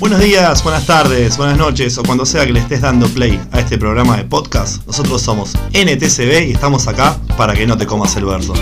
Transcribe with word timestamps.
Buenos 0.00 0.20
días, 0.20 0.62
buenas 0.62 0.86
tardes, 0.86 1.36
buenas 1.36 1.58
noches 1.58 1.98
o 1.98 2.04
cuando 2.04 2.24
sea 2.24 2.46
que 2.46 2.52
le 2.52 2.60
estés 2.60 2.82
dando 2.82 3.08
play 3.08 3.40
a 3.50 3.58
este 3.58 3.76
programa 3.76 4.16
de 4.16 4.22
podcast, 4.22 4.86
nosotros 4.86 5.20
somos 5.20 5.54
NTCB 5.72 6.46
y 6.46 6.52
estamos 6.52 6.86
acá 6.86 7.18
para 7.36 7.54
que 7.54 7.66
no 7.66 7.76
te 7.76 7.84
comas 7.84 8.14
el 8.16 8.24
verso. 8.24 8.54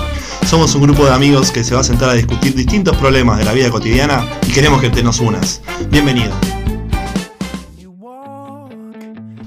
Somos 0.47 0.75
un 0.75 0.85
grupo 0.85 1.05
de 1.05 1.13
amigos 1.13 1.51
que 1.51 1.63
se 1.63 1.75
va 1.75 1.83
a 1.83 1.85
sentar 1.85 2.09
a 2.09 2.15
discutir 2.15 2.55
distintos 2.55 2.97
problemas 2.97 3.37
de 3.37 3.45
la 3.45 3.53
vida 3.53 3.69
cotidiana 3.69 4.27
y 4.49 4.53
queremos 4.53 4.81
que 4.81 4.89
te 4.89 5.03
nos 5.03 5.21
unas. 5.21 5.61
Bienvenido. 5.91 6.33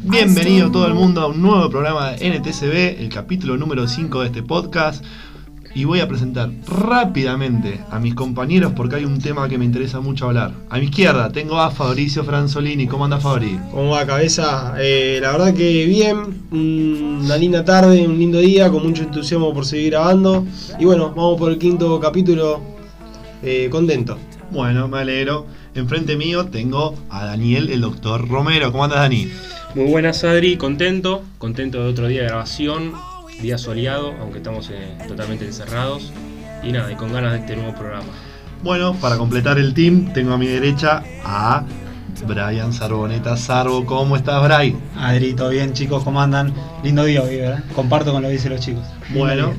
Bienvenido 0.03 0.69
todo 0.69 0.85
el 0.85 0.93
mundo 0.93 1.21
a 1.21 1.27
un 1.27 1.41
nuevo 1.41 1.71
programa 1.71 2.11
de 2.11 2.29
NTCB, 2.29 3.01
el 3.01 3.09
capítulo 3.09 3.57
número 3.57 3.87
5 3.87 4.21
de 4.21 4.27
este 4.27 4.43
podcast. 4.43 5.03
Y 5.75 5.85
voy 5.85 5.99
a 5.99 6.07
presentar 6.07 6.49
rápidamente 6.67 7.79
a 7.91 7.99
mis 7.99 8.15
compañeros 8.15 8.73
porque 8.75 8.95
hay 8.95 9.05
un 9.05 9.19
tema 9.19 9.47
que 9.47 9.57
me 9.57 9.65
interesa 9.65 9.99
mucho 9.99 10.25
hablar. 10.25 10.53
A 10.69 10.79
mi 10.79 10.85
izquierda 10.85 11.31
tengo 11.31 11.59
a 11.59 11.69
Fabricio 11.71 12.23
Franzolini. 12.23 12.87
¿Cómo 12.87 13.05
anda 13.05 13.19
Fabri? 13.19 13.59
¿Cómo 13.71 13.91
va 13.91 14.05
cabeza? 14.05 14.73
Eh, 14.79 15.19
la 15.21 15.31
verdad 15.31 15.53
que 15.53 15.85
bien, 15.85 16.43
una 16.51 17.37
linda 17.37 17.63
tarde, 17.63 18.07
un 18.07 18.17
lindo 18.17 18.39
día, 18.39 18.69
con 18.71 18.83
mucho 18.83 19.03
entusiasmo 19.03 19.53
por 19.53 19.65
seguir 19.65 19.91
grabando. 19.91 20.45
Y 20.79 20.85
bueno, 20.85 21.09
vamos 21.09 21.37
por 21.37 21.51
el 21.51 21.59
quinto 21.59 21.99
capítulo, 21.99 22.61
eh, 23.43 23.67
contento. 23.69 24.17
Bueno, 24.51 24.87
me 24.87 24.99
alegro. 24.99 25.45
Enfrente 25.75 26.15
mío 26.15 26.45
tengo 26.47 26.95
a 27.09 27.25
Daniel, 27.25 27.69
el 27.69 27.81
doctor 27.81 28.27
Romero. 28.27 28.71
¿Cómo 28.71 28.83
andas, 28.83 28.99
Dani? 28.99 29.29
Muy 29.75 29.85
buenas, 29.85 30.23
Adri. 30.23 30.57
Contento, 30.57 31.21
contento 31.37 31.83
de 31.83 31.89
otro 31.89 32.07
día 32.07 32.21
de 32.21 32.27
grabación, 32.27 32.93
día 33.41 33.57
soleado, 33.57 34.13
aunque 34.19 34.37
estamos 34.37 34.69
eh, 34.69 34.95
totalmente 35.07 35.45
encerrados. 35.45 36.11
Y 36.63 36.71
nada, 36.71 36.91
y 36.91 36.95
con 36.95 37.13
ganas 37.13 37.33
de 37.33 37.39
este 37.39 37.55
nuevo 37.55 37.73
programa. 37.73 38.07
Bueno, 38.63 38.93
para 38.95 39.17
completar 39.17 39.57
el 39.57 39.73
team, 39.73 40.11
tengo 40.13 40.33
a 40.33 40.37
mi 40.37 40.47
derecha 40.47 41.03
a 41.23 41.63
Brian 42.27 42.73
Sarboneta. 42.73 43.37
Sarbo, 43.37 43.85
¿cómo 43.85 44.17
estás, 44.17 44.43
Bray? 44.43 44.75
Adri, 44.97 45.33
¿todo 45.33 45.47
bien, 45.49 45.71
chicos? 45.73 46.03
¿Cómo 46.03 46.21
andan? 46.21 46.53
Lindo 46.83 47.05
día 47.05 47.21
hoy, 47.21 47.37
¿verdad? 47.37 47.63
Comparto 47.73 48.11
con 48.11 48.21
lo 48.21 48.27
que 48.27 48.33
dicen 48.33 48.51
los 48.51 48.59
chicos. 48.59 48.83
Lindo 49.07 49.19
Bueno, 49.19 49.53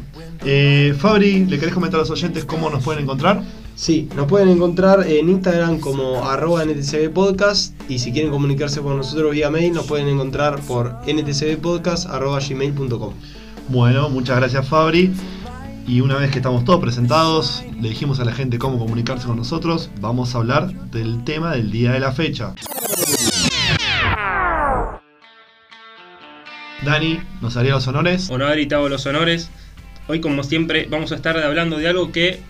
eh, 0.45 0.95
Fabri, 0.99 1.47
¿le 1.47 1.59
querés 1.59 1.73
comentar 1.75 1.99
a 1.99 2.03
los 2.03 2.11
oyentes 2.11 2.45
cómo 2.45 2.69
nos 2.69 2.85
pueden 2.85 3.05
encontrar? 3.05 3.41
Sí, 3.75 4.11
nos 4.15 4.27
pueden 4.27 4.51
encontrar 4.51 5.07
en 5.07 5.31
Instagram 5.31 5.81
como 5.81 6.29
arroba 6.29 6.63
NTCB 6.67 7.15
Podcast 7.15 7.73
y 7.89 7.99
si 7.99 8.13
quieren 8.13 8.31
comunicarse 8.31 8.83
con 8.83 8.99
nosotros 8.99 9.33
vía 9.33 9.49
mail 9.49 9.73
nos 9.73 9.87
pueden 9.87 10.09
encontrar 10.09 10.61
por 10.61 10.97
ntcbpodcast.gmail.com 11.07 13.15
Bueno, 13.71 14.11
muchas 14.11 14.37
gracias, 14.37 14.67
Fabri. 14.67 15.13
Y 15.87 16.01
una 16.01 16.17
vez 16.17 16.33
que 16.33 16.39
estamos 16.39 16.65
todos 16.65 16.81
presentados, 16.81 17.63
le 17.81 17.91
dijimos 17.91 18.19
a 18.19 18.25
la 18.25 18.33
gente 18.33 18.59
cómo 18.59 18.81
comunicarse 18.81 19.29
con 19.29 19.37
nosotros, 19.37 19.91
vamos 20.01 20.35
a 20.35 20.39
hablar 20.39 20.73
del 20.91 21.23
tema 21.23 21.53
del 21.53 21.71
día 21.71 21.93
de 21.93 22.01
la 22.01 22.11
fecha. 22.11 22.53
Dani, 26.85 27.21
¿nos 27.41 27.57
haría 27.57 27.71
los 27.71 27.87
honores? 27.87 28.27
Bueno, 28.27 28.47
Adri, 28.47 28.67
te 28.67 28.75
hago 28.75 28.89
los 28.89 29.07
honores. 29.07 29.51
Hoy, 30.09 30.21
como 30.21 30.43
siempre, 30.43 30.89
vamos 30.91 31.13
a 31.13 31.15
estar 31.15 31.39
hablando 31.39 31.79
de 31.79 31.87
algo 31.87 32.11
que 32.11 32.41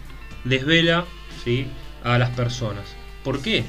desvela 0.44 1.04
¿sí? 1.44 1.66
a 2.02 2.16
las 2.16 2.30
personas. 2.30 2.84
¿Por 3.24 3.42
qué? 3.42 3.62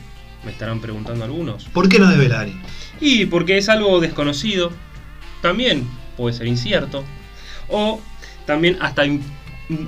Me 0.45 0.51
estarán 0.51 0.79
preguntando 0.79 1.25
algunos. 1.25 1.65
¿Por 1.65 1.89
qué 1.89 1.99
no 1.99 2.09
Dani? 2.09 2.55
Y 3.01 3.25
porque 3.25 3.57
es 3.57 3.67
algo 3.67 3.99
desconocido, 3.99 4.71
también 5.41 5.85
puede 6.15 6.33
ser 6.33 6.47
incierto, 6.47 7.03
o 7.71 8.01
también 8.45 8.77
hasta 8.81 9.03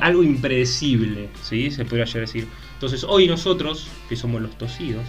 algo 0.02 0.24
impredecible, 0.24 1.30
¿sí? 1.42 1.72
se 1.72 1.86
podría 1.86 2.06
decir. 2.06 2.48
Entonces 2.74 3.04
hoy 3.04 3.28
nosotros, 3.28 3.88
que 4.10 4.16
somos 4.16 4.42
los 4.42 4.58
tosidos, 4.58 5.04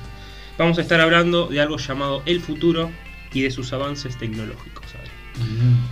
vamos 0.58 0.78
a 0.78 0.82
estar 0.82 1.00
hablando 1.00 1.46
de 1.46 1.60
algo 1.60 1.76
llamado 1.76 2.22
el 2.26 2.40
futuro 2.40 2.90
y 3.32 3.42
de 3.42 3.50
sus 3.50 3.72
avances 3.72 4.16
tecnológicos. 4.18 4.84
¿sabes? 4.90 5.10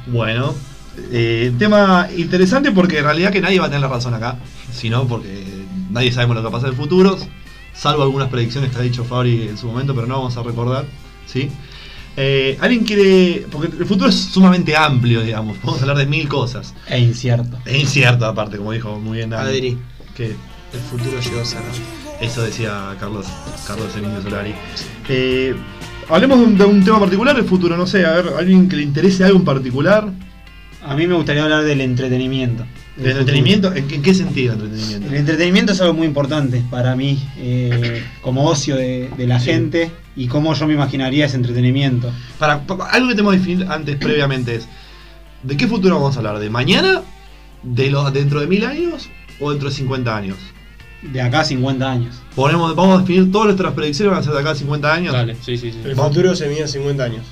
Bueno, 0.07 0.55
eh, 1.11 1.53
tema 1.59 2.09
interesante 2.17 2.71
porque 2.71 2.99
en 2.99 3.05
realidad 3.05 3.33
que 3.33 3.41
nadie 3.41 3.59
va 3.59 3.67
a 3.67 3.69
tener 3.69 3.83
la 3.83 3.89
razón 3.89 4.15
acá, 4.15 4.39
sino 4.73 5.07
porque 5.07 5.45
nadie 5.91 6.13
sabemos 6.13 6.37
lo 6.37 6.43
que 6.43 6.45
va 6.45 6.51
a 6.51 6.53
pasar 6.53 6.69
en 6.69 6.75
el 6.75 6.81
futuro, 6.81 7.19
salvo 7.75 8.03
algunas 8.03 8.29
predicciones 8.29 8.71
que 8.71 8.79
ha 8.79 8.83
dicho 8.83 9.05
Fabri 9.05 9.49
en 9.49 9.59
su 9.59 9.67
momento, 9.67 9.95
pero 9.95 10.07
no 10.07 10.17
vamos 10.17 10.37
a 10.37 10.43
recordar, 10.43 10.85
¿sí? 11.27 11.51
Eh, 12.17 12.59
¿Alguien 12.61 12.85
quiere...? 12.85 13.47
Porque 13.51 13.75
el 13.77 13.87
futuro 13.87 14.09
es 14.11 14.17
sumamente 14.17 14.77
amplio, 14.77 15.23
digamos, 15.23 15.57
podemos 15.59 15.81
hablar 15.83 15.97
de 15.99 16.07
mil 16.07 16.29
cosas. 16.29 16.75
E 16.89 16.99
incierto. 16.99 17.59
Es 17.65 17.79
incierto 17.81 18.27
aparte, 18.27 18.57
como 18.59 18.73
dijo 18.73 18.99
muy 18.99 19.19
bien. 19.19 19.33
Adri, 19.33 19.79
Que 20.17 20.27
el 20.27 20.81
futuro 20.91 21.19
llegó 21.21 21.41
a 21.41 21.45
ser. 21.45 21.61
eso 22.21 22.43
decía 22.43 22.97
Carlos, 23.01 23.27
Carlos 23.67 23.89
el 23.97 24.05
Indio 24.05 24.23
Solari. 24.23 24.55
Eh, 25.09 25.55
hablemos 26.09 26.39
de 26.39 26.45
un, 26.45 26.59
de 26.59 26.65
un 26.65 26.85
tema 26.85 27.01
particular 27.01 27.35
del 27.35 27.45
futuro, 27.47 27.77
no 27.77 27.87
sé, 27.87 28.05
a 28.05 28.13
ver, 28.13 28.33
alguien 28.39 28.69
que 28.69 28.77
le 28.77 28.83
interese 28.83 29.25
algo 29.25 29.39
en 29.39 29.45
particular. 29.45 30.09
A 30.85 30.95
mí 30.97 31.07
me 31.07 31.15
gustaría 31.15 31.45
hablar 31.45 31.65
del 31.65 31.81
entretenimiento. 31.81 32.65
¿De 32.97 33.11
entretenimiento? 33.11 33.73
¿En 33.75 33.89
qué, 33.89 33.95
en 33.97 34.03
qué 34.03 34.15
sentido 34.15 34.53
entretenimiento? 34.53 35.09
El 35.09 35.15
entretenimiento 35.15 35.73
es 35.73 35.81
algo 35.81 35.95
muy 35.95 36.07
importante 36.07 36.63
para 36.71 36.95
mí, 36.95 37.19
eh, 37.39 38.03
como 38.21 38.45
ocio 38.47 38.77
de, 38.77 39.09
de 39.17 39.27
la 39.27 39.41
gente 39.41 39.91
y 40.15 40.27
cómo 40.27 40.53
yo 40.55 40.67
me 40.67 40.75
imaginaría 40.75 41.25
ese 41.27 41.37
entretenimiento. 41.37 42.13
Para, 42.39 42.67
pa- 42.67 42.91
algo 42.91 43.09
que 43.09 43.15
tenemos 43.15 43.33
que 43.35 43.39
definir 43.41 43.67
antes 43.71 43.97
previamente 43.97 44.57
es 44.57 44.69
¿de 45.43 45.57
qué 45.57 45.67
futuro 45.67 45.95
vamos 45.97 46.17
a 46.17 46.19
hablar? 46.19 46.39
¿De 46.39 46.51
mañana? 46.51 47.03
¿De 47.63 47.91
los 47.91 48.13
dentro 48.13 48.41
de 48.41 48.47
mil 48.47 48.65
años? 48.67 49.09
¿O 49.41 49.51
dentro 49.51 49.71
de 49.71 49.75
50 49.75 50.15
años? 50.17 50.37
De 51.01 51.21
acá 51.21 51.41
a 51.41 51.45
50 51.45 51.91
años. 51.91 52.17
Ponemos, 52.37 52.77
vamos 52.77 52.99
a 52.99 53.01
definir 53.01 53.33
todas 53.33 53.47
nuestras 53.47 53.73
predicciones 53.73 54.11
van 54.13 54.21
a 54.21 54.23
ser 54.23 54.35
de 54.35 54.39
acá 54.41 54.51
a 54.51 54.55
50 54.55 54.93
años. 54.93 55.13
Dale, 55.15 55.35
sí, 55.41 55.57
sí, 55.57 55.73
sí. 55.73 55.79
El 55.85 55.97
futuro 55.97 56.37
se 56.37 56.47
mide 56.49 56.61
en 56.61 56.69
50 56.69 57.03
años. 57.05 57.23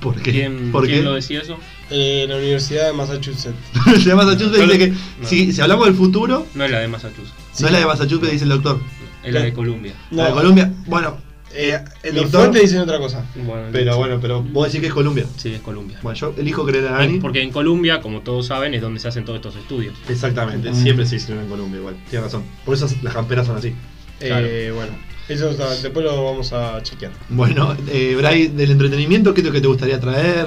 ¿Por 0.00 0.20
qué? 0.20 0.32
¿Quién, 0.32 0.72
¿Por 0.72 0.84
quién 0.86 0.98
qué? 0.98 1.04
lo 1.04 1.14
decía 1.14 1.40
eso? 1.42 1.56
Eh, 1.90 2.26
la 2.28 2.36
Universidad 2.36 2.86
de 2.86 2.92
Massachusetts. 2.92 3.56
de 4.04 4.14
Massachusetts 4.14 4.60
dice 4.66 4.78
que 4.78 4.88
No. 4.88 4.96
si, 5.28 5.52
si 5.52 5.60
hablamos 5.60 5.86
del 5.86 5.94
futuro, 5.94 6.46
No 6.54 6.64
es 6.64 6.70
la 6.70 6.78
de 6.80 6.88
Massachusetts, 6.88 7.34
no 7.60 7.66
es 7.66 7.72
la 7.72 7.78
de 7.80 7.86
Massachusetts, 7.86 8.30
dice 8.32 8.44
el 8.44 8.50
doctor. 8.50 8.80
es 9.24 9.34
la 9.34 9.40
de 9.40 9.52
Columbia. 9.52 9.94
La 10.12 10.26
de 10.28 10.32
Colombia, 10.32 10.72
bueno, 10.86 11.16
eh, 11.52 11.78
el 12.04 12.12
Mis 12.12 12.22
doctor. 12.22 12.40
fuentes 12.42 12.62
dicen 12.62 12.78
otra 12.78 12.98
cosa. 12.98 13.24
Bueno, 13.34 13.64
Pero 13.72 13.96
bueno, 13.96 14.18
pero 14.20 14.40
vos 14.40 14.66
decís 14.66 14.80
que 14.80 14.86
es 14.86 14.92
Colombia. 14.94 15.26
Sí, 15.36 15.52
es 15.52 15.60
Columbia. 15.60 15.98
Bueno, 16.00 16.16
yo 16.16 16.32
elijo 16.38 16.64
creer 16.64 16.86
a 16.86 16.92
Dani. 16.92 17.18
Porque 17.18 17.42
en 17.42 17.50
Colombia, 17.50 18.00
como 18.00 18.20
todos 18.20 18.46
saben, 18.46 18.72
es 18.74 18.80
donde 18.80 19.00
se 19.00 19.08
hacen 19.08 19.24
todos 19.24 19.38
estos 19.38 19.56
estudios. 19.56 19.94
Exactamente, 20.08 20.70
Mm. 20.70 20.74
siempre 20.76 21.06
se 21.06 21.16
hicieron 21.16 21.42
en 21.42 21.50
Colombia 21.50 21.78
igual. 21.80 21.96
Tienes 22.08 22.26
razón. 22.26 22.44
Por 22.64 22.74
eso 22.74 22.86
las 23.02 23.12
camperas 23.14 23.48
son 23.48 23.56
así. 23.56 23.74
Claro. 24.20 24.46
Eh, 24.48 24.70
bueno, 24.70 24.92
eso 25.28 25.50
está- 25.50 25.70
después 25.70 26.04
lo 26.04 26.22
vamos 26.24 26.52
a 26.52 26.80
chequear. 26.84 27.10
Bueno, 27.30 27.74
eh, 27.88 28.14
Bray, 28.16 28.46
del 28.46 28.70
entretenimiento, 28.70 29.34
¿qué 29.34 29.40
es 29.40 29.46
lo 29.48 29.52
que 29.52 29.60
te 29.60 29.66
gustaría 29.66 29.98
traer? 29.98 30.46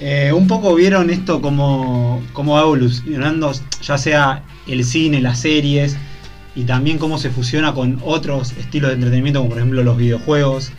Eh, 0.00 0.32
un 0.32 0.46
poco 0.46 0.74
vieron 0.74 1.10
esto 1.10 1.42
como, 1.42 2.22
cómo 2.32 2.54
va 2.54 2.62
evolucionando, 2.62 3.52
ya 3.82 3.98
sea 3.98 4.42
el 4.66 4.82
cine, 4.84 5.20
las 5.20 5.40
series, 5.40 5.96
y 6.54 6.64
también 6.64 6.96
cómo 6.96 7.18
se 7.18 7.28
fusiona 7.28 7.74
con 7.74 8.00
otros 8.02 8.52
estilos 8.52 8.88
de 8.88 8.94
entretenimiento, 8.94 9.40
como 9.40 9.50
por 9.50 9.58
ejemplo 9.58 9.82
los 9.82 9.98
videojuegos. 9.98 10.72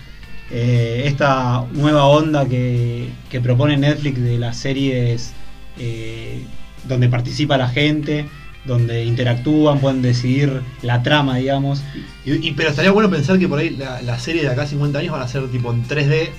Eh, 0.49 1.03
esta 1.05 1.65
nueva 1.73 2.05
onda 2.05 2.47
que, 2.47 3.09
propone 3.43 3.77
Netflix 3.77 4.21
de 4.21 4.37
las 4.39 4.57
series 4.57 5.33
eh, 5.77 6.43
donde 6.87 7.07
participa 7.07 7.57
la 7.57 7.69
gente, 7.69 8.25
donde 8.65 9.05
interactúan, 9.05 9.79
pueden 9.79 10.01
decidir 10.01 10.61
la 10.81 11.03
trama, 11.03 11.37
digamos. 11.37 11.83
Y, 12.25 12.51
pero 12.53 12.69
estaría 12.69 12.91
bueno 12.91 13.09
pensar 13.09 13.37
que 13.37 13.47
por 13.47 13.59
ahí 13.59 13.69
la, 13.69 14.01
la 14.01 14.17
serie 14.17 14.41
de 14.41 14.49
acá 14.49 14.63
a 14.63 14.67
50 14.67 14.97
años 14.97 15.11
van 15.11 15.21
a 15.21 15.27
ser 15.27 15.47
tipo 15.49 15.71
en 15.71 15.87
3D 15.87 16.29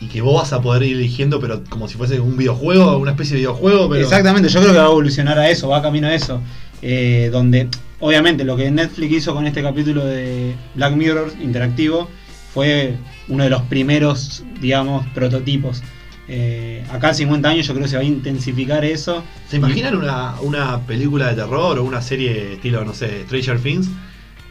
y 0.00 0.06
que 0.06 0.20
vos 0.20 0.34
vas 0.40 0.52
a 0.52 0.60
poder 0.60 0.84
ir 0.84 0.96
eligiendo, 0.96 1.40
pero 1.40 1.62
como 1.68 1.88
si 1.88 1.96
fuese 1.96 2.20
un 2.20 2.36
videojuego, 2.36 2.98
una 2.98 3.12
especie 3.12 3.34
de 3.34 3.40
videojuego. 3.40 3.88
Pero... 3.88 4.02
Exactamente, 4.02 4.48
yo 4.48 4.60
creo 4.60 4.72
que 4.72 4.78
va 4.78 4.84
a 4.84 4.90
evolucionar 4.90 5.38
a 5.38 5.50
eso, 5.50 5.68
va 5.68 5.82
camino 5.82 6.06
a 6.06 6.14
eso. 6.14 6.40
Eh, 6.82 7.30
donde, 7.32 7.68
obviamente, 7.98 8.44
lo 8.44 8.56
que 8.56 8.70
Netflix 8.70 9.12
hizo 9.12 9.34
con 9.34 9.46
este 9.46 9.62
capítulo 9.62 10.04
de 10.04 10.54
Black 10.74 10.94
Mirror 10.94 11.32
interactivo 11.40 12.08
fue 12.54 12.96
uno 13.28 13.44
de 13.44 13.50
los 13.50 13.62
primeros, 13.62 14.44
digamos, 14.60 15.06
prototipos. 15.08 15.82
Eh, 16.28 16.84
acá 16.92 17.08
en 17.08 17.14
50 17.14 17.48
años 17.48 17.66
yo 17.66 17.72
creo 17.72 17.84
que 17.84 17.90
se 17.90 17.96
va 17.96 18.02
a 18.02 18.06
intensificar 18.06 18.84
eso. 18.84 19.24
¿Se 19.48 19.56
imaginan 19.56 19.96
una, 19.96 20.34
una 20.42 20.80
película 20.80 21.28
de 21.28 21.34
terror 21.34 21.78
o 21.78 21.84
una 21.84 22.02
serie 22.02 22.54
estilo, 22.54 22.84
no 22.84 22.94
sé, 22.94 23.24
Stranger 23.24 23.58
Things? 23.60 23.88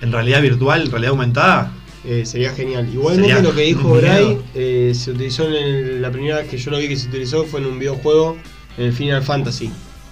En 0.01 0.11
realidad 0.11 0.41
virtual, 0.41 0.81
en 0.81 0.91
realidad 0.91 1.11
aumentada. 1.11 1.71
Eh, 2.09 2.25
sería 2.25 2.51
genial. 2.53 2.87
Igualmente 2.91 3.27
Sería 3.33 3.43
lo 3.49 3.53
que 3.53 3.61
dijo 3.63 3.89
Bray 3.95 4.37
eh, 4.55 4.93
se 4.95 5.11
utilizó 5.11 5.45
en 5.47 5.53
el- 5.53 6.01
la 6.01 6.09
primera 6.09 6.37
vez 6.37 6.47
que 6.47 6.57
yo 6.57 6.71
lo 6.71 6.77
vi 6.77 6.87
que 6.87 6.95
se 6.95 7.09
utilizó 7.09 7.43
fue 7.43 7.59
en 7.59 7.65
un 7.65 7.79
videojuego 7.79 8.37
en 8.77 8.85
el 8.85 8.93
Final 8.93 9.21
Fantasy. 9.23 9.69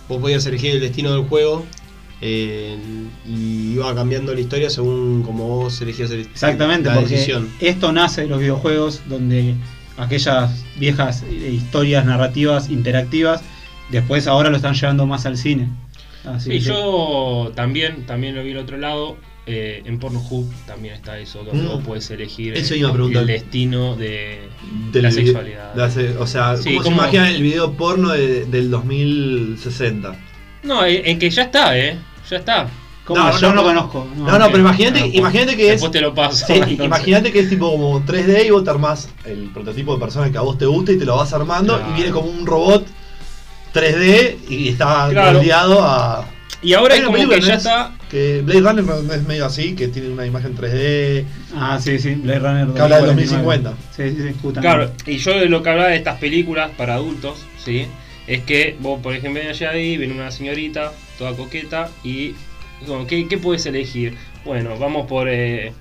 Vos 0.09 0.19
podías 0.19 0.45
elegir 0.45 0.71
el 0.71 0.81
destino 0.81 1.13
del 1.13 1.23
juego 1.23 1.65
eh, 2.21 2.75
y 3.25 3.73
iba 3.73 3.93
cambiando 3.95 4.33
la 4.33 4.39
historia 4.41 4.69
según 4.69 5.23
como 5.23 5.47
vos 5.47 5.81
elegías 5.81 6.11
el, 6.11 6.21
Exactamente, 6.21 6.89
la 6.89 6.95
porque 6.95 7.11
decisión. 7.11 7.49
esto 7.59 7.91
nace 7.91 8.21
de 8.21 8.27
los 8.27 8.39
videojuegos 8.39 9.01
donde 9.07 9.55
aquellas 9.97 10.63
viejas 10.77 11.23
historias 11.29 12.05
narrativas 12.05 12.69
interactivas, 12.69 13.41
después 13.89 14.27
ahora 14.27 14.49
lo 14.49 14.57
están 14.57 14.73
llevando 14.73 15.05
más 15.05 15.25
al 15.25 15.37
cine. 15.37 15.69
Así 16.25 16.49
Y 16.51 16.53
que- 16.59 16.59
yo 16.65 17.51
también, 17.55 18.05
también 18.05 18.35
lo 18.35 18.43
vi 18.43 18.51
al 18.51 18.57
otro 18.59 18.77
lado. 18.77 19.17
Eh, 19.47 19.83
en 19.85 19.99
Pornhub 19.99 20.51
también 20.65 20.95
está 20.95 21.19
eso, 21.19 21.43
donde 21.43 21.63
Mm. 21.63 21.67
vos 21.67 21.83
puedes 21.85 22.09
elegir 22.09 22.55
Eso 22.57 22.73
iba 22.75 22.89
a 22.89 22.93
preguntar. 22.93 23.21
el 23.21 23.27
destino 23.27 23.95
de, 23.95 24.49
la 24.93 25.11
sexualidad. 25.11 25.77
o 26.19 26.25
sea, 26.27 26.57
Sí, 26.57 26.77
¿cómo 26.81 27.07
se 27.09 27.17
el 27.17 27.41
video 27.43 27.73
porno 27.73 28.09
de- 28.09 28.45
del 28.45 28.71
2060? 28.71 30.15
No, 30.63 30.85
en 30.85 31.05
en 31.05 31.19
que 31.19 31.29
ya 31.29 31.43
está, 31.43 31.77
¿eh? 31.77 31.97
Ya 32.29 32.37
está. 32.37 32.67
¿Cómo? 33.05 33.19
No, 33.19 33.39
Yo 33.39 33.49
no, 33.49 33.53
no, 33.53 33.61
no. 33.61 33.63
conozco. 33.67 34.07
No, 34.17 34.39
no, 34.39 34.47
pero 34.47 34.59
imagínate, 34.61 34.99
Ah, 35.01 35.07
imagínate 35.13 35.55
que 35.55 35.65
es. 35.65 35.71
Después 35.73 35.91
te 35.91 36.01
lo 36.01 36.15
paso. 36.15 36.43
Sí, 36.47 36.53
imagínate 36.83 37.31
que 37.31 37.39
es 37.41 37.49
tipo 37.49 37.69
como 37.71 38.03
3D 38.03 38.47
y 38.47 38.49
vos 38.49 38.63
te 38.63 38.71
armás 38.71 39.09
el 39.25 39.51
prototipo 39.53 39.93
de 39.93 39.99
persona 39.99 40.31
que 40.31 40.39
a 40.39 40.41
vos 40.41 40.57
te 40.57 40.65
gusta 40.65 40.91
y 40.91 40.97
te 40.97 41.05
lo 41.05 41.15
vas 41.17 41.31
armando 41.33 41.75
Claro. 41.77 41.91
y 41.91 41.95
viene 41.97 42.09
como 42.11 42.29
un 42.29 42.47
robot 42.47 42.87
3D 43.73 44.37
y 44.49 44.69
está 44.69 45.09
Claro. 45.11 45.37
moldeado 45.37 45.83
a. 45.83 46.25
Y 46.63 46.73
ahora 46.73 46.95
es 46.95 47.01
como 47.03 47.17
que 47.17 47.25
¿no 47.25 47.37
ya 47.37 47.53
es? 47.53 47.59
está. 47.59 47.94
Que 48.09 48.41
Blade 48.43 48.61
Runner 48.61 48.83
no 48.83 49.13
es 49.13 49.23
medio 49.27 49.45
así, 49.45 49.73
que 49.75 49.87
tiene 49.87 50.09
una 50.09 50.25
imagen 50.25 50.55
3D. 50.55 51.25
Ah, 51.55 51.79
sí, 51.81 51.97
sí, 51.99 52.15
Blade 52.15 52.39
Runner. 52.39 52.67
Que 52.73 52.81
habla 52.81 52.97
del 52.97 53.05
2049. 53.15 53.63
2050. 53.63 53.73
Sí, 53.95 54.09
sí, 54.09 54.15
sí, 54.29 54.35
justamente. 54.41 54.61
Claro, 54.61 54.91
y 55.07 55.17
yo 55.17 55.39
de 55.39 55.49
lo 55.49 55.63
que 55.63 55.69
hablaba 55.69 55.89
de 55.89 55.95
estas 55.97 56.19
películas 56.19 56.69
para 56.77 56.95
adultos, 56.95 57.45
¿sí? 57.63 57.87
Es 58.27 58.41
que 58.43 58.75
vos, 58.79 58.99
por 59.01 59.13
ejemplo, 59.15 59.41
ven 59.41 59.49
allá 59.49 59.71
ahí, 59.71 59.97
viene 59.97 60.13
una 60.13 60.31
señorita, 60.31 60.91
toda 61.17 61.33
coqueta, 61.35 61.89
y 62.03 62.33
como, 62.85 63.05
¿qué, 63.07 63.27
qué 63.27 63.37
puedes 63.37 63.65
elegir? 63.65 64.15
Bueno, 64.45 64.77
vamos 64.77 65.07
por, 65.07 65.27
eh, 65.29 65.73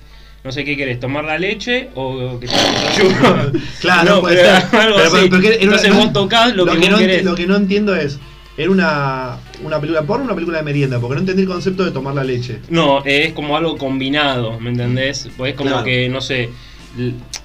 no 0.43 0.51
sé 0.53 0.65
qué 0.65 0.77
querés, 0.77 1.01
tomar 1.01 1.25
la 1.25 1.39
leche 1.39 1.89
o 1.95 2.39
que 2.41 2.47
te 2.47 2.53
desayuno. 2.55 3.53
Claro, 3.81 4.15
No, 4.17 4.21
puede 4.23 4.37
pero 4.37 4.49
ser. 4.61 4.81
algo 4.81 4.97
Pero- 4.97 5.07
así. 5.19 5.29
pero- 5.31 5.37
una- 5.39 5.55
Entonces 5.57 5.95
vos 5.95 6.13
tocás 6.13 6.55
lo, 6.57 6.65
que, 6.67 6.73
que 6.73 6.79
vos 6.79 6.89
no, 6.91 6.97
ent- 6.97 7.01
querés. 7.01 7.25
lo 7.25 7.35
que 7.35 7.47
no 7.47 7.57
entiendo 7.57 7.95
es. 7.95 8.19
¿Era 8.57 8.71
una, 8.71 9.37
una 9.65 9.81
película 9.81 10.03
porno 10.03 10.23
o 10.23 10.27
una 10.27 10.35
película 10.35 10.59
de 10.59 10.65
merienda? 10.65 11.01
Porque 11.01 11.15
no 11.17 11.21
entendí 11.21 11.43
el 11.43 11.49
concepto 11.49 11.85
de 11.85 11.91
tomar 11.91 12.15
la 12.15 12.23
leche. 12.25 12.61
No, 12.69 13.05
es 13.05 13.33
como 13.33 13.57
algo 13.57 13.77
combinado, 13.77 14.61
¿me 14.61 14.71
entendés? 14.71 15.29
Pues 15.37 15.53
es 15.53 15.57
como 15.57 15.71
Claro. 15.71 15.85
que, 15.85 16.09
no 16.09 16.21
sé, 16.21 16.51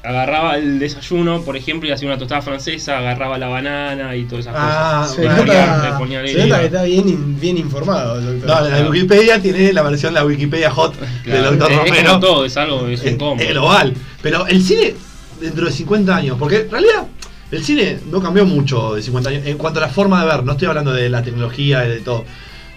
agarraba 0.03 0.57
el 0.57 0.77
desayuno, 0.77 1.41
por 1.41 1.57
ejemplo, 1.57 1.89
y 1.89 1.91
hacía 1.91 2.07
una 2.07 2.17
tostada 2.19 2.41
francesa, 2.43 2.99
agarraba 2.99 3.39
la 3.39 3.47
banana 3.47 4.15
y 4.15 4.25
todas 4.25 4.45
esas 4.45 4.55
Ah, 4.57 4.99
cosas. 5.01 5.15
Se, 5.15 5.27
nota, 5.27 5.95
ponía 5.97 6.25
se 6.27 6.45
nota 6.45 6.59
que 6.59 6.65
está 6.67 6.83
bien, 6.83 7.39
bien 7.39 7.57
informado 7.57 8.19
el 8.19 8.25
doctor. 8.39 8.47
No, 8.63 8.69
la 8.69 8.75
de 8.83 8.89
Wikipedia 8.89 9.41
tiene 9.41 9.73
la 9.73 9.81
versión, 9.81 10.13
la 10.13 10.23
Wikipedia 10.25 10.69
hot 10.69 10.93
Claro, 11.23 11.49
del 11.51 11.57
Dr. 11.59 11.71
es, 11.71 11.77
es 11.79 11.85
Romero. 11.89 12.07
como 12.09 12.19
todo, 12.19 12.45
es 12.45 12.57
algo, 12.57 12.87
es 12.87 13.01
un 13.01 13.07
es, 13.07 13.15
combo. 13.15 13.41
es 13.43 13.49
global. 13.49 13.93
Pero 14.21 14.45
el 14.47 14.61
cine 14.63 14.93
dentro 15.41 15.65
de 15.65 15.71
50 15.71 16.15
años, 16.15 16.37
porque 16.37 16.57
en 16.61 16.69
realidad 16.71 17.07
el 17.51 17.63
cine 17.63 17.99
no 18.11 18.21
cambió 18.21 18.45
mucho 18.45 18.95
de 18.95 19.01
50 19.01 19.29
años 19.29 19.43
en 19.45 19.57
cuanto 19.57 19.79
a 19.79 19.83
la 19.83 19.89
forma 19.89 20.21
de 20.21 20.27
ver, 20.27 20.43
no 20.43 20.51
estoy 20.51 20.67
hablando 20.67 20.93
de 20.93 21.09
la 21.09 21.23
tecnología 21.23 21.85
y 21.85 21.89
de 21.89 21.99
todo. 22.01 22.25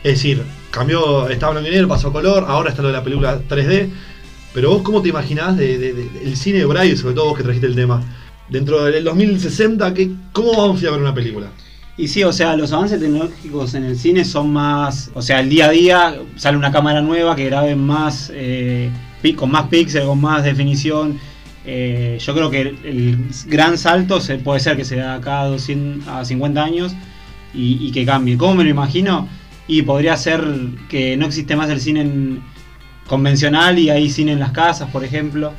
Es 0.02 0.14
decir, 0.14 0.42
cambió, 0.70 1.28
estaba 1.28 1.52
blanco 1.52 1.68
y 1.68 1.72
negro, 1.72 1.88
pasó 1.88 2.08
a 2.08 2.12
color, 2.12 2.44
ahora 2.48 2.70
está 2.70 2.82
lo 2.82 2.88
de 2.88 2.94
la 2.94 3.04
película 3.04 3.40
3D. 3.48 3.88
Pero 4.54 4.70
vos, 4.70 4.82
¿cómo 4.82 5.00
te 5.00 5.08
imaginás 5.08 5.56
de, 5.56 6.08
el 6.24 6.36
cine 6.36 6.58
de 6.58 6.64
Braille, 6.66 6.96
sobre 6.96 7.14
todo 7.14 7.26
vos 7.26 7.36
que 7.36 7.42
trajiste 7.42 7.66
el 7.66 7.74
tema? 7.74 8.02
Dentro 8.48 8.84
del 8.84 9.04
2060, 9.04 9.94
¿qué, 9.94 10.10
¿cómo 10.32 10.52
vamos 10.52 10.84
a 10.84 10.90
ver 10.90 11.00
una 11.00 11.14
película? 11.14 11.46
Y 11.96 12.08
sí, 12.08 12.24
o 12.24 12.32
sea, 12.32 12.56
los 12.56 12.72
avances 12.72 13.00
tecnológicos 13.00 13.74
en 13.74 13.84
el 13.84 13.96
cine 13.96 14.24
son 14.24 14.52
más. 14.52 15.10
O 15.14 15.22
sea, 15.22 15.40
el 15.40 15.48
día 15.48 15.66
a 15.66 15.70
día 15.70 16.16
sale 16.36 16.56
una 16.56 16.72
cámara 16.72 17.00
nueva 17.00 17.36
que 17.36 17.46
grabe 17.46 17.76
más. 17.76 18.30
eh, 18.34 18.90
con 19.36 19.50
más 19.50 19.68
píxeles, 19.68 20.06
con 20.06 20.20
más 20.20 20.42
definición. 20.42 21.18
Eh, 21.64 22.18
yo 22.20 22.34
creo 22.34 22.50
que 22.50 22.60
el, 22.62 22.78
el 22.84 23.18
gran 23.46 23.78
salto 23.78 24.20
se, 24.20 24.36
puede 24.38 24.60
ser 24.60 24.76
que 24.76 24.84
se 24.84 24.96
da 24.96 25.20
cada 25.20 25.46
200 25.46 26.08
a 26.08 26.24
50 26.24 26.62
años 26.62 26.92
y, 27.54 27.78
y 27.86 27.92
que 27.92 28.04
cambie. 28.04 28.36
¿Cómo 28.36 28.54
me 28.56 28.64
lo 28.64 28.70
imagino? 28.70 29.28
Y 29.68 29.82
podría 29.82 30.16
ser 30.16 30.42
que 30.88 31.16
no 31.16 31.26
existe 31.26 31.54
más 31.56 31.70
el 31.70 31.80
cine 31.80 32.00
en- 32.02 32.42
convencional 33.06 33.78
y 33.78 33.90
hay 33.90 34.10
cine 34.10 34.32
en 34.32 34.40
las 34.40 34.52
casas, 34.52 34.90
por 34.90 35.04
ejemplo. 35.04 35.52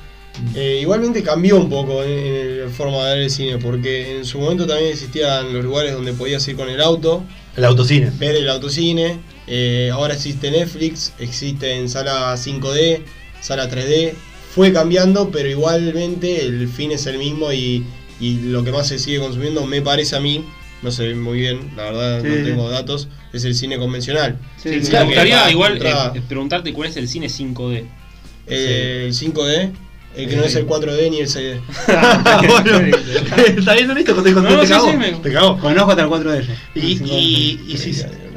Eh, 0.56 0.80
igualmente 0.82 1.22
cambió 1.22 1.58
un 1.58 1.70
poco 1.70 2.04
en, 2.04 2.10
en 2.10 2.62
la 2.66 2.70
forma 2.70 3.06
de 3.06 3.14
ver 3.16 3.24
el 3.26 3.30
cine, 3.30 3.58
porque 3.60 4.18
en 4.18 4.26
su 4.26 4.40
momento 4.40 4.66
también 4.66 4.90
existían 4.90 5.54
los 5.54 5.64
lugares 5.64 5.94
donde 5.94 6.14
podías 6.14 6.46
ir 6.48 6.56
con 6.56 6.68
el 6.70 6.82
auto, 6.82 7.24
El 7.56 7.66
autocine. 7.66 8.12
ver 8.18 8.36
el 8.36 8.50
autocine. 8.50 9.20
eh, 9.48 9.90
ahora 9.94 10.16
existe 10.16 10.50
Netflix, 10.50 11.14
existe 11.20 11.76
en 11.78 11.88
sala 11.88 12.34
5D, 12.36 13.02
sala 13.42 13.70
3D. 13.70 14.14
Fue 14.54 14.72
cambiando, 14.72 15.30
pero 15.32 15.50
igualmente 15.50 16.46
el 16.46 16.68
fin 16.68 16.92
es 16.92 17.06
el 17.08 17.18
mismo 17.18 17.52
y, 17.52 17.84
y 18.20 18.36
lo 18.42 18.64
que 18.64 18.72
más 18.72 18.88
se 18.88 19.00
sigue 19.00 19.20
consumiendo, 19.20 19.66
me 19.66 19.82
parece 19.82 20.16
a 20.16 20.20
mí, 20.20 20.44
no 20.82 20.92
sé 20.92 21.16
muy 21.16 21.40
bien, 21.40 21.72
la 21.76 21.84
verdad 21.86 22.22
Sí, 22.22 22.28
no 22.28 22.46
tengo 22.46 22.70
datos, 22.70 23.08
es 23.32 23.44
el 23.46 23.56
cine 23.56 23.78
convencional. 23.80 24.38
Sí, 24.58 24.70
Sí, 24.70 24.76
me 24.76 24.84
sí. 24.84 24.90
claro, 24.92 25.06
gustaría 25.08 25.50
igual 25.52 25.74
entrada- 25.74 26.14
eh, 26.16 26.22
preguntarte 26.28 26.72
cuál 26.74 26.90
es 26.90 26.98
el 26.98 27.08
cine 27.08 27.28
5D. 27.30 27.86
Eh, 28.48 29.06
El 29.08 29.14
5D, 29.14 29.72
el 30.18 30.30
que 30.30 30.36
no 30.36 30.44
Eh. 30.44 30.48
es 30.48 30.56
el 30.56 30.68
4D 30.68 31.10
ni 31.10 31.20
el 31.22 31.28
6D. 31.28 31.60
bueno, 32.48 32.98
está 33.58 33.74
bien 33.74 33.90
honesto, 33.90 34.14
te, 34.22 34.30
te, 34.30 34.36
No, 34.36 34.42
no, 34.42 34.60
te 34.60 34.68
sí, 34.68 34.74
cagó, 34.74 34.92
sí, 34.92 34.98
me- 34.98 35.12
te 35.14 35.32
cagó. 35.32 35.58
Conozco 35.60 35.90
hasta 35.92 36.04
el 36.04 36.10
4D. 36.10 36.46
Y, 36.76 36.80
y, 37.04 37.62
y 37.70 37.78
si- 37.78 37.94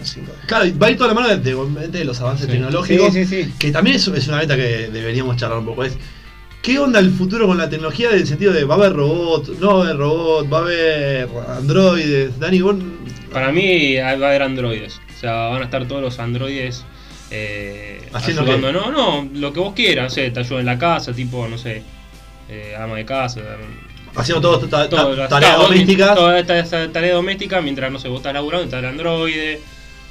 Sí, 0.06 0.20
no, 0.20 0.28
5D. 0.28 0.46
claro, 0.46 0.64
va 0.80 0.86
a 0.86 0.90
ir 0.90 0.96
toda 0.96 1.08
la 1.08 1.14
mano 1.14 1.28
de, 1.28 1.36
de- 1.38 1.88
de 1.88 2.04
los 2.04 2.20
avances 2.20 2.46
Sí. 2.46 2.52
tecnológicos. 2.52 3.12
Sí, 3.12 3.24
sí, 3.26 3.44
sí. 3.44 3.52
Que 3.58 3.70
también 3.70 3.96
es, 3.96 4.06
es 4.08 4.28
una 4.28 4.38
meta 4.38 4.56
que 4.56 4.88
deberíamos 4.92 5.36
charlar 5.36 5.58
un 5.58 5.66
poco. 5.66 5.84
Es, 5.84 5.96
¿Qué 6.62 6.78
onda 6.80 6.98
el 6.98 7.10
futuro 7.12 7.46
con 7.46 7.58
la 7.58 7.68
tecnología 7.70 8.10
en 8.10 8.16
el 8.16 8.26
sentido 8.26 8.52
de 8.52 8.64
va 8.64 8.74
a 8.74 8.78
haber 8.78 8.92
robots, 8.94 9.50
no 9.60 9.78
va 9.78 9.80
a 9.82 9.84
haber 9.84 9.96
robots, 9.98 10.52
va 10.52 10.58
a 10.58 10.60
haber 10.62 11.28
androides? 11.58 12.38
Dani, 12.40 12.60
vos... 12.60 12.74
Para 13.32 13.52
mí 13.52 13.96
va 13.96 14.08
a 14.08 14.12
haber 14.12 14.42
androides. 14.42 15.00
O 15.16 15.20
sea, 15.20 15.32
van 15.48 15.62
a 15.62 15.64
estar 15.66 15.86
todos 15.86 16.02
los 16.02 16.18
androides 16.18 16.84
eh, 17.30 18.08
¿Haciendo 18.12 18.42
ayudando. 18.42 18.72
No, 18.72 18.90
no, 18.90 19.28
lo 19.34 19.52
que 19.52 19.60
vos 19.60 19.74
quieras. 19.74 20.04
No 20.04 20.10
sé, 20.10 20.30
te 20.30 20.40
ayudan 20.40 20.60
en 20.60 20.66
la 20.66 20.78
casa, 20.78 21.12
tipo, 21.12 21.46
no 21.48 21.58
sé, 21.58 21.82
eh, 22.48 22.74
ama 22.78 22.96
de 22.96 23.04
casa. 23.04 23.40
haciendo 24.14 24.40
todo, 24.40 24.58
ta- 24.66 24.84
ta- 24.84 24.88
todo, 24.88 25.14
las- 25.14 25.28
tareas 25.28 25.56
todo, 25.56 25.64
domésticas. 25.68 26.14
Toda 26.16 26.38
esta, 26.38 26.58
esta 26.58 26.90
tarea 26.92 27.14
doméstica 27.14 27.60
mientras, 27.60 27.92
no 27.92 27.98
sé, 27.98 28.08
vos 28.08 28.18
estás 28.18 28.32
laburando, 28.34 28.64
está 28.64 28.78
el 28.78 28.86
androide. 28.86 29.60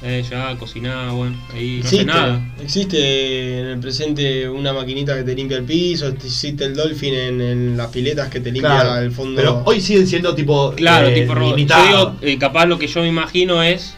Eh, 0.02 0.22
ya 0.28 0.54
cocinaba, 0.58 1.12
bueno, 1.12 1.36
ahí 1.54 1.80
no 1.82 1.86
hace 1.86 1.96
Existe, 1.96 2.04
nada. 2.04 2.40
existe 2.62 3.60
en 3.60 3.66
el 3.66 3.78
presente 3.80 4.46
una 4.48 4.74
maquinita 4.74 5.16
que 5.16 5.22
te 5.24 5.34
limpia 5.34 5.56
el 5.56 5.64
piso, 5.64 6.08
existe 6.08 6.66
el 6.66 6.74
Dolphin 6.76 7.14
en, 7.14 7.40
en 7.40 7.76
las 7.78 7.88
piletas 7.88 8.28
que 8.28 8.40
te 8.40 8.52
limpia 8.52 8.70
Claro, 8.82 8.98
el 9.02 9.10
fondo. 9.10 9.36
Pero 9.40 9.62
hoy 9.64 9.80
siguen 9.80 10.06
siendo 10.06 10.34
tipo. 10.34 10.72
Claro, 10.76 11.08
eh, 11.08 11.14
tipo 11.20 11.34
robot. 11.34 11.56
Yo 11.58 11.64
digo, 11.86 12.16
eh, 12.20 12.38
capaz 12.38 12.66
lo 12.66 12.78
que 12.78 12.86
yo 12.88 13.00
me 13.00 13.08
imagino 13.08 13.62
es 13.62 13.94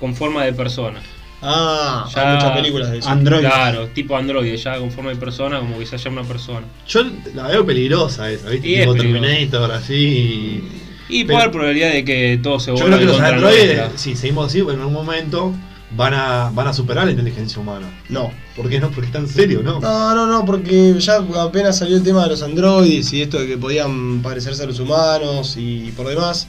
con 0.00 0.14
forma 0.14 0.42
de 0.42 0.54
persona. 0.54 1.00
ah, 1.42 2.08
Ya- 2.14 2.28
hay 2.30 2.34
muchas 2.36 2.56
películas 2.56 2.90
de 2.90 2.98
eso. 2.98 3.08
Android. 3.10 3.40
Claro, 3.40 3.88
tipo 3.88 4.16
androide, 4.16 4.56
ya 4.56 4.78
con 4.78 4.90
forma 4.90 5.10
de 5.10 5.16
persona, 5.16 5.58
como 5.60 5.78
que 5.78 5.84
se 5.84 5.96
haya 5.96 6.10
una 6.10 6.22
persona. 6.24 6.66
Yo 6.88 7.02
la 7.34 7.48
veo 7.48 7.64
peligrosa 7.66 8.30
esa, 8.30 8.48
¿viste? 8.48 8.66
Y 8.68 8.78
tipo 8.80 8.94
es. 8.96 9.02
Terminator, 9.02 9.70
así. 9.70 9.94
Y 9.94 10.64
Pero- 11.08 11.26
puede 11.26 11.38
haber 11.38 11.50
probabilidad 11.52 11.92
de 11.92 12.04
que 12.04 12.40
todo 12.42 12.58
se 12.60 12.70
Yo 12.70 12.74
vuelva 12.74 12.96
creo 12.96 12.98
que 12.98 13.04
los 13.06 13.20
androides, 13.20 13.80
si 13.96 14.16
seguimos 14.16 14.46
así, 14.48 14.60
en 14.60 14.70
algún 14.80 14.92
momento 14.92 15.54
van 15.92 16.14
a, 16.14 16.50
van 16.52 16.66
a 16.66 16.72
superar 16.72 17.04
la 17.04 17.12
inteligencia 17.12 17.60
humana. 17.60 17.88
No. 18.08 18.32
¿Por 18.56 18.68
qué 18.68 18.80
no? 18.80 18.90
Porque 18.90 19.06
está 19.06 19.18
en 19.18 19.28
serio, 19.28 19.62
¿no? 19.62 19.78
No, 19.80 20.14
no, 20.14 20.26
no, 20.26 20.44
porque 20.44 20.94
ya 20.98 21.16
apenas 21.40 21.78
salió 21.78 21.96
el 21.96 22.02
tema 22.02 22.24
de 22.24 22.30
los 22.30 22.42
androides 22.42 23.12
y 23.12 23.22
esto 23.22 23.38
de 23.38 23.46
que 23.46 23.56
podían 23.56 24.20
parecerse 24.22 24.62
a 24.62 24.66
los 24.66 24.80
humanos 24.80 25.56
y 25.58 25.92
por 25.96 26.08
demás. 26.08 26.48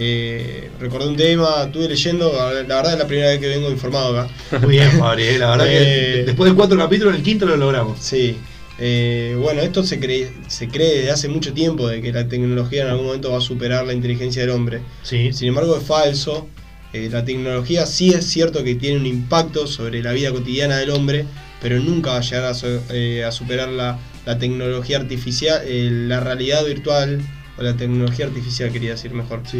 Eh, 0.00 0.70
recordé 0.78 1.08
un 1.08 1.16
tema, 1.16 1.64
estuve 1.64 1.88
leyendo, 1.88 2.32
la 2.32 2.76
verdad 2.76 2.92
es 2.92 2.98
la 3.00 3.06
primera 3.06 3.30
vez 3.30 3.40
que 3.40 3.48
vengo 3.48 3.68
informado 3.70 4.16
acá. 4.20 4.32
Muy 4.60 4.70
bien, 4.76 4.92
Fabri, 4.92 5.24
eh, 5.24 5.38
la 5.38 5.50
verdad 5.50 5.66
Eh, 5.68 6.12
que 6.18 6.22
después 6.26 6.50
de 6.50 6.56
cuatro 6.56 6.78
capítulos, 6.78 7.14
en 7.14 7.18
el 7.18 7.24
quinto 7.24 7.46
lo 7.46 7.56
logramos. 7.56 7.98
Sí. 7.98 8.36
Eh, 8.78 9.36
bueno, 9.40 9.60
esto 9.62 9.82
se 9.82 9.98
cree, 9.98 10.30
se 10.46 10.68
cree 10.68 10.98
desde 10.98 11.10
hace 11.10 11.28
mucho 11.28 11.52
tiempo 11.52 11.88
de 11.88 12.00
que 12.00 12.12
la 12.12 12.28
tecnología 12.28 12.82
en 12.84 12.88
algún 12.90 13.06
momento 13.06 13.32
va 13.32 13.38
a 13.38 13.40
superar 13.40 13.86
la 13.86 13.92
inteligencia 13.92 14.42
del 14.42 14.50
hombre. 14.50 14.80
Sí. 15.02 15.32
Sin 15.32 15.48
embargo, 15.48 15.76
es 15.76 15.82
falso. 15.84 16.48
Eh, 16.92 17.08
la 17.10 17.24
tecnología 17.24 17.84
sí 17.86 18.10
es 18.10 18.24
cierto 18.26 18.62
que 18.64 18.74
tiene 18.76 18.98
un 18.98 19.06
impacto 19.06 19.66
sobre 19.66 20.02
la 20.02 20.12
vida 20.12 20.30
cotidiana 20.30 20.78
del 20.78 20.90
hombre, 20.90 21.24
pero 21.60 21.78
nunca 21.80 22.10
va 22.12 22.18
a 22.18 22.20
llegar 22.22 22.44
a, 22.44 22.56
eh, 22.94 23.24
a 23.24 23.32
superar 23.32 23.68
la, 23.68 23.98
la 24.24 24.38
tecnología 24.38 24.96
artificial, 24.98 25.60
la 26.08 26.20
realidad 26.20 26.64
virtual, 26.64 27.20
o 27.58 27.62
la 27.62 27.76
tecnología 27.76 28.26
artificial, 28.26 28.70
quería 28.70 28.90
decir 28.92 29.10
mejor. 29.12 29.42
Sí. 29.50 29.58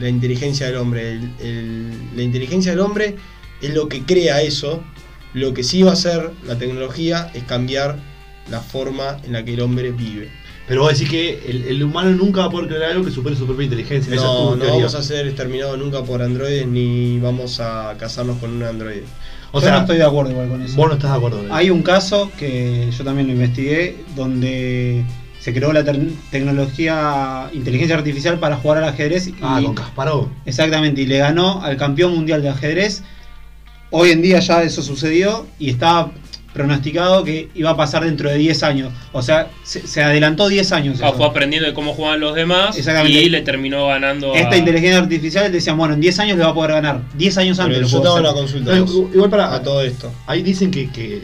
La 0.00 0.08
inteligencia 0.08 0.66
del 0.66 0.76
hombre. 0.76 1.12
El- 1.12 1.30
el- 1.40 1.90
la 2.16 2.22
inteligencia 2.24 2.72
del 2.72 2.80
hombre 2.80 3.14
es 3.62 3.72
lo 3.72 3.88
que 3.88 4.02
crea 4.02 4.42
eso. 4.42 4.82
Lo 5.32 5.54
que 5.54 5.62
sí 5.62 5.84
va 5.84 5.90
a 5.90 5.94
hacer 5.94 6.30
la 6.44 6.58
tecnología 6.58 7.30
es 7.32 7.44
cambiar 7.44 8.00
la 8.48 8.60
forma 8.60 9.18
en 9.24 9.32
la 9.32 9.44
que 9.44 9.54
el 9.54 9.60
hombre 9.60 9.90
vive. 9.92 10.30
Pero 10.68 10.82
vos 10.82 10.92
decís 10.92 11.10
que 11.10 11.42
el, 11.48 11.64
el 11.64 11.82
humano 11.82 12.10
nunca 12.10 12.42
va 12.42 12.46
a 12.46 12.50
poder 12.50 12.68
crear 12.68 12.92
algo 12.92 13.04
que 13.04 13.10
supere 13.10 13.34
su 13.34 13.44
propia 13.44 13.64
inteligencia. 13.64 14.14
Esa 14.14 14.22
es 14.24 14.30
No, 14.30 14.38
tu 14.38 14.50
no 14.50 14.56
teoría. 14.62 14.76
vamos 14.76 14.94
a 14.94 15.02
ser 15.02 15.26
exterminados 15.26 15.76
nunca 15.78 16.02
por 16.04 16.22
androides 16.22 16.66
ni 16.68 17.18
vamos 17.18 17.58
a 17.60 17.94
casarnos 17.98 18.38
con 18.38 18.50
un 18.52 18.62
androide. 18.62 19.02
O 19.52 19.58
Yo 19.58 19.66
sea, 19.66 19.74
no 19.74 19.80
estoy 19.80 19.96
de 19.96 20.04
acuerdo 20.04 20.30
igual 20.30 20.48
con 20.48 20.62
eso. 20.62 20.76
vos 20.76 20.86
no 20.86 20.94
estás 20.94 21.10
de 21.10 21.16
acuerdo. 21.16 21.38
con 21.38 21.46
eso. 21.46 21.54
Hay 21.54 21.70
un 21.70 21.82
caso 21.82 22.30
que 22.38 22.88
yo 22.96 23.02
también 23.02 23.26
lo 23.26 23.32
investigué, 23.32 23.96
donde 24.14 25.04
se 25.40 25.52
creó 25.52 25.72
la 25.72 25.82
tecnología, 26.30 27.50
inteligencia 27.52 27.96
artificial 27.96 28.38
para 28.38 28.56
jugar 28.56 28.78
al 28.78 28.84
ajedrez. 28.90 29.28
Y, 29.28 29.34
Ah, 29.42 29.60
con 29.64 29.74
Kasparov. 29.74 30.28
Exactamente, 30.46 31.00
y 31.02 31.06
le 31.06 31.18
ganó 31.18 31.62
al 31.62 31.76
campeón 31.76 32.14
mundial 32.14 32.42
de 32.42 32.48
ajedrez. 32.50 33.02
Hoy 33.90 34.10
en 34.10 34.22
día 34.22 34.38
ya 34.40 34.62
eso 34.62 34.82
sucedió 34.82 35.46
y 35.58 35.70
está 35.70 36.10
pronosticado 36.52 37.22
que 37.24 37.48
iba 37.54 37.70
a 37.70 37.76
pasar 37.76 38.04
dentro 38.04 38.28
de 38.28 38.36
10 38.36 38.62
años. 38.64 38.92
O 39.12 39.22
sea, 39.22 39.50
se, 39.62 39.86
se 39.86 40.02
adelantó 40.02 40.48
10 40.48 40.72
años. 40.72 40.98
Ah, 41.02 41.08
eso. 41.08 41.16
fue 41.16 41.26
aprendiendo 41.26 41.68
de 41.68 41.74
cómo 41.74 41.94
jugaban 41.94 42.20
los 42.20 42.34
demás 42.34 42.76
y 43.06 43.28
le 43.28 43.40
terminó 43.42 43.86
ganando 43.86 44.34
a... 44.34 44.38
Esta 44.38 44.56
inteligencia 44.56 44.98
artificial 44.98 45.50
decían, 45.52 45.76
bueno, 45.76 45.94
en 45.94 46.00
10 46.00 46.18
años 46.18 46.38
le 46.38 46.44
va 46.44 46.50
a 46.50 46.54
poder 46.54 46.72
ganar. 46.72 47.02
10 47.16 47.38
años 47.38 47.58
antes 47.60 47.76
Pero 47.78 47.88
lo 47.88 48.04
yo 48.04 48.10
hacer. 48.10 48.20
una 48.22 48.32
consulta 48.32 48.74
No, 48.76 48.84
igual 49.14 49.30
para- 49.30 49.54
a 49.54 49.62
todo 49.62 49.82
esto. 49.82 50.12
Ahí 50.26 50.42
dicen 50.42 50.70
que, 50.70 50.90
que 50.90 51.22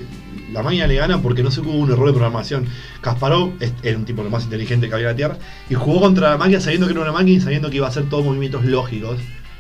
la 0.53 0.63
máquina 0.63 0.87
le 0.87 0.95
gana 0.95 1.21
porque 1.21 1.43
no 1.43 1.51
sé 1.51 1.61
hubo 1.61 1.73
un 1.73 1.91
error 1.91 2.07
de 2.07 2.13
programación. 2.13 2.67
Kasparov 3.01 3.55
es- 3.61 3.73
era 3.83 3.99
un 3.99 4.05
tipo 4.05 4.23
lo 4.23 4.31
más 4.31 4.45
inteligente 4.45 4.89
que 4.89 4.95
había 4.95 5.07
en 5.09 5.13
la 5.13 5.17
Tierra 5.17 5.39
y 5.69 5.75
jugó 5.75 6.01
contra 6.01 6.31
la 6.31 6.37
máquina 6.37 6.61
sabiendo 6.61 6.87
que 6.87 6.93
era 6.93 7.03
una 7.03 7.13
máquina 7.13 7.39
y 7.39 7.41
sabiendo 7.41 7.69
que 7.69 7.77
iba 7.79 7.87
a 7.87 7.91
hacer 7.91 8.09
todos 8.09 8.25
movimientos 8.25 8.65
lógicos. 8.65 9.19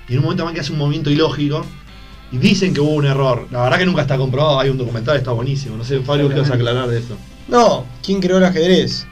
Y 0.08 0.12
en 0.12 0.18
un 0.18 0.24
momento 0.26 0.44
la 0.44 0.50
máquina 0.50 0.62
hace 0.62 0.72
un 0.72 0.78
movimiento 0.78 1.10
ilógico 1.10 1.66
y 2.32 2.38
dicen 2.38 2.74
que 2.74 2.80
hubo 2.80 2.94
un 2.94 3.06
error. 3.06 3.46
La 3.50 3.62
verdad 3.62 3.78
que 3.78 3.86
nunca 3.86 4.02
está 4.02 4.16
comprobado, 4.16 4.58
hay 4.60 4.68
un 4.70 4.78
documental, 4.78 5.16
está 5.16 5.30
buenísimo. 5.32 5.76
No 5.76 5.84
sé, 5.84 6.00
Fabio, 6.00 6.28
¿qué 6.28 6.40
vas 6.40 6.50
a 6.50 6.54
aclarar 6.54 6.88
de 6.88 6.98
eso? 6.98 7.16
No, 7.48 7.86
¿quién 8.02 8.20
creó 8.20 8.38
el 8.38 8.44
ajedrez? 8.44 9.06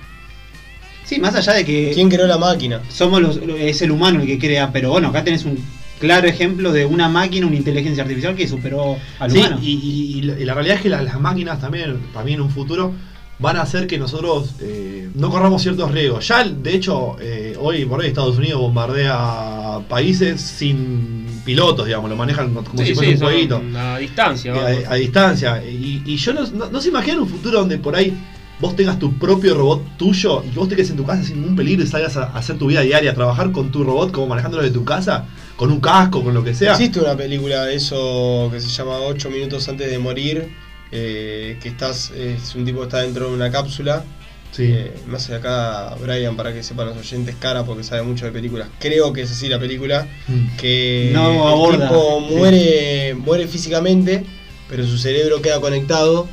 Sí, 1.05 1.19
más 1.21 1.35
allá 1.35 1.53
de 1.53 1.65
que 1.65 1.91
¿Quién 1.95 2.09
creó 2.09 2.27
la 2.27 2.39
máquina? 2.39 2.81
somos 2.89 3.21
los, 3.21 3.39
es 3.59 3.83
el 3.83 3.91
humano 3.91 4.21
el 4.21 4.27
que 4.27 4.39
crea, 4.39 4.73
pero 4.73 4.91
bueno, 4.91 5.09
acá 5.09 5.23
tenés 5.23 5.45
un 5.45 5.59
claro 6.01 6.27
ejemplo 6.27 6.73
de 6.73 6.87
una 6.87 7.09
máquina, 7.09 7.47
una 7.47 7.57
inteligencia 7.57 8.03
artificial 8.03 8.35
que 8.35 8.49
superó 8.49 8.97
al 9.19 9.31
Sí, 9.31 9.39
humano. 9.39 9.59
y, 9.63 9.71
y- 9.73 10.19
y 10.19 10.23
la, 10.23 10.35
realidad 10.55 10.77
es 10.77 10.83
que 10.83 10.89
la- 10.89 11.03
las 11.03 11.21
máquinas 11.21 11.61
también, 11.61 11.99
mí 12.25 12.33
en 12.33 12.41
un 12.41 12.51
futuro, 12.51 12.93
van 13.39 13.57
a 13.57 13.63
hacer 13.63 13.87
que 13.87 13.99
nosotros 13.99 14.51
eh, 14.61 15.09
no 15.15 15.31
corramos 15.31 15.63
ciertos 15.63 15.91
riesgos. 15.91 16.27
Ya, 16.29 16.45
de 16.45 16.75
hecho, 16.75 17.17
eh, 17.21 17.57
hoy 17.61 17.85
por 17.85 18.01
hoy 18.01 18.07
Estados 18.07 18.39
Unidos 18.39 18.61
bombardea 18.61 19.81
países 19.89 20.41
sin 20.41 21.27
pilotos, 21.45 21.87
digamos, 21.87 22.09
lo 22.09 22.17
manejan 22.17 22.55
como 22.55 22.79
Sí, 22.79 22.87
si 22.87 22.95
fuese 22.95 23.17
sí, 23.17 23.23
un 23.23 23.29
jueguito. 23.31 23.63
a 23.77 23.99
distancia. 23.99 24.73
Eh, 24.73 24.85
a, 24.87 24.93
a 24.93 24.95
distancia. 24.95 25.63
Y, 25.65 26.03
y 26.07 26.17
yo 26.17 26.33
no, 26.33 26.47
no, 26.51 26.71
no 26.71 26.81
se 26.81 26.89
imagina 26.89 27.21
un 27.21 27.29
futuro 27.29 27.59
donde 27.61 27.79
por 27.79 27.95
ahí 27.97 28.17
vos 28.61 28.77
tengas 28.77 28.99
tu 28.99 29.13
propio 29.19 29.55
robot 29.55 29.97
tuyo 29.99 30.43
y 30.47 30.51
que 30.51 30.59
vos 30.59 30.69
te 30.69 30.77
quedes 30.77 30.91
en 30.91 30.97
tu 30.97 31.05
casa 31.05 31.23
sin 31.25 31.41
ningún 31.41 31.57
peligro 31.57 31.83
y 31.85 31.87
salgas 31.89 32.17
a, 32.17 32.25
a 32.29 32.39
hacer 32.39 32.57
tu 32.57 32.69
vida 32.69 32.81
diaria, 32.83 33.11
a 33.11 33.15
trabajar 33.15 33.51
con 33.53 33.71
tu 33.71 33.83
robot 33.85 34.13
como 34.13 34.29
manejándolo 34.29 34.63
de 34.63 34.71
tu 34.71 34.85
casa, 34.85 35.27
con 35.57 35.71
un 35.71 35.81
casco, 35.81 36.23
con 36.23 36.33
lo 36.33 36.43
que 36.45 36.55
sea. 36.55 36.73
Existe 36.73 37.01
una 37.01 37.17
película 37.17 37.65
de 37.65 37.75
eso 37.75 38.49
que 38.53 38.61
se 38.61 38.69
llama 38.69 38.99
8 39.01 39.29
minutos 39.29 39.69
antes 39.69 39.91
de 39.91 39.99
morir, 39.99 40.49
eh, 40.93 41.59
que 41.63 41.69
estás, 41.69 42.11
es 42.11 42.55
un 42.55 42.65
tipo 42.65 42.79
que 42.81 42.85
está 42.85 43.01
dentro 43.01 43.29
de 43.29 43.35
una 43.35 43.51
cápsula. 43.51 44.05
Sí. 44.53 44.67
Eh, 44.69 44.93
me 45.09 45.17
hace 45.17 45.35
acá 45.35 45.97
Brian 46.01 46.37
para 46.37 46.53
que 46.53 46.63
sepan 46.63 46.87
los 46.87 46.97
oyentes 46.97 47.35
cara 47.41 47.65
porque 47.65 47.83
sabe 47.83 48.03
mucho 48.03 48.25
de 48.25 48.31
películas. 48.31 48.69
Creo 48.79 49.13
que 49.13 49.23
es 49.23 49.31
así 49.33 49.49
la 49.49 49.59
película. 49.59 50.07
Mm. 50.29 50.57
Que 50.57 51.11
No 51.13 51.33
el 51.33 51.39
aborda. 51.53 51.89
tipo 51.89 52.25
Sí. 52.29 52.35
muere, 52.37 53.15
muere 53.15 53.49
físicamente, 53.49 54.25
pero 54.69 54.87
su 54.87 54.97
cerebro 54.97 55.43
queda 55.43 55.61
conectado 55.61 56.29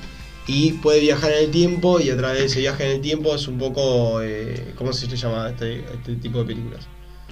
y 0.48 0.74
puede 0.74 1.00
viajar 1.00 1.32
en 1.32 1.46
el 1.46 1.52
tiempo 1.52 2.00
y 2.00 2.10
a 2.12 2.18
través 2.18 2.40
de 2.40 2.46
ese 2.46 2.60
viaje 2.60 2.86
en 2.86 2.92
el 2.98 3.02
tiempo 3.02 3.34
es 3.34 3.48
un 3.48 3.58
poco, 3.58 4.22
eh, 4.22 4.74
¿cómo 4.76 4.94
se 4.94 5.08
le 5.08 5.16
llama 5.16 5.50
este, 5.50 5.80
este 5.92 6.16
tipo 6.18 6.40
de 6.40 6.46
películas? 6.46 6.82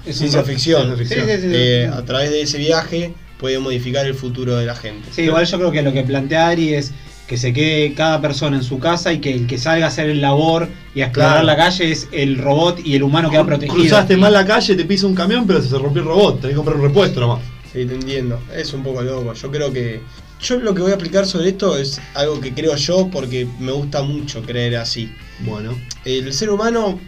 Es 0.05 0.17
Ciencia 0.17 0.43
ficción. 0.43 0.95
Ciencia 0.95 1.17
Sí, 1.17 1.21
sí, 1.27 1.35
sí, 1.35 1.41
sí. 1.49 1.53
Eh, 1.53 1.87
a 1.93 2.03
través 2.03 2.31
de 2.31 2.41
ese 2.41 2.57
viaje 2.57 3.13
puede 3.39 3.59
modificar 3.59 4.05
el 4.07 4.15
futuro 4.15 4.55
de 4.55 4.65
la 4.65 4.75
gente. 4.75 5.07
Sí, 5.11 5.23
igual 5.23 5.45
yo 5.45 5.57
creo 5.59 5.71
que 5.71 5.81
lo 5.83 5.93
que 5.93 6.01
plantea 6.03 6.47
Ari 6.49 6.73
es 6.73 6.93
que 7.29 7.37
se 7.37 7.53
quede 7.53 7.93
cada 7.93 8.19
persona 8.19 8.57
en 8.57 8.63
su 8.63 8.79
casa 8.79 9.13
y 9.13 9.19
que 9.19 9.31
el 9.31 9.45
que 9.45 9.59
salga 9.59 9.85
a 9.85 9.89
hacer 9.89 10.09
el 10.09 10.19
labor 10.19 10.67
y 10.95 11.01
a 11.01 11.05
explorar 11.05 11.43
Claro. 11.43 11.45
la 11.45 11.55
calle 11.55 11.91
es 11.91 12.07
el 12.11 12.39
robot 12.39 12.79
y 12.83 12.95
el 12.95 13.03
humano 13.03 13.29
queda 13.29 13.45
protegido. 13.45 13.75
Cruzaste 13.75 14.17
mal 14.17 14.33
la 14.33 14.47
calle, 14.47 14.75
te 14.75 14.83
pisa 14.83 15.05
un 15.05 15.13
camión, 15.13 15.45
pero 15.45 15.61
se 15.61 15.77
rompió 15.77 16.01
el 16.01 16.07
robot, 16.07 16.41
tenés 16.41 16.53
que 16.53 16.55
comprar 16.55 16.77
un 16.77 16.81
repuesto 16.87 17.19
nomás. 17.19 17.41
Sí, 17.71 17.85
te 17.85 17.93
entiendo. 17.93 18.41
Es 18.51 18.73
un 18.73 18.81
poco 18.81 19.03
loco. 19.03 19.31
Yo 19.35 19.51
creo 19.51 19.71
que. 19.71 20.01
Yo 20.41 20.57
lo 20.57 20.73
que 20.73 20.81
voy 20.81 20.89
a 20.89 20.95
explicar 20.95 21.27
sobre 21.27 21.49
esto 21.49 21.77
es 21.77 22.01
algo 22.15 22.41
que 22.41 22.51
creo 22.51 22.75
yo 22.75 23.09
porque 23.11 23.47
me 23.59 23.73
gusta 23.73 24.01
mucho 24.01 24.41
creer 24.41 24.77
así. 24.77 25.11
Bueno. 25.41 25.77
El 26.05 26.33
ser 26.33 26.49
humano, 26.49 26.99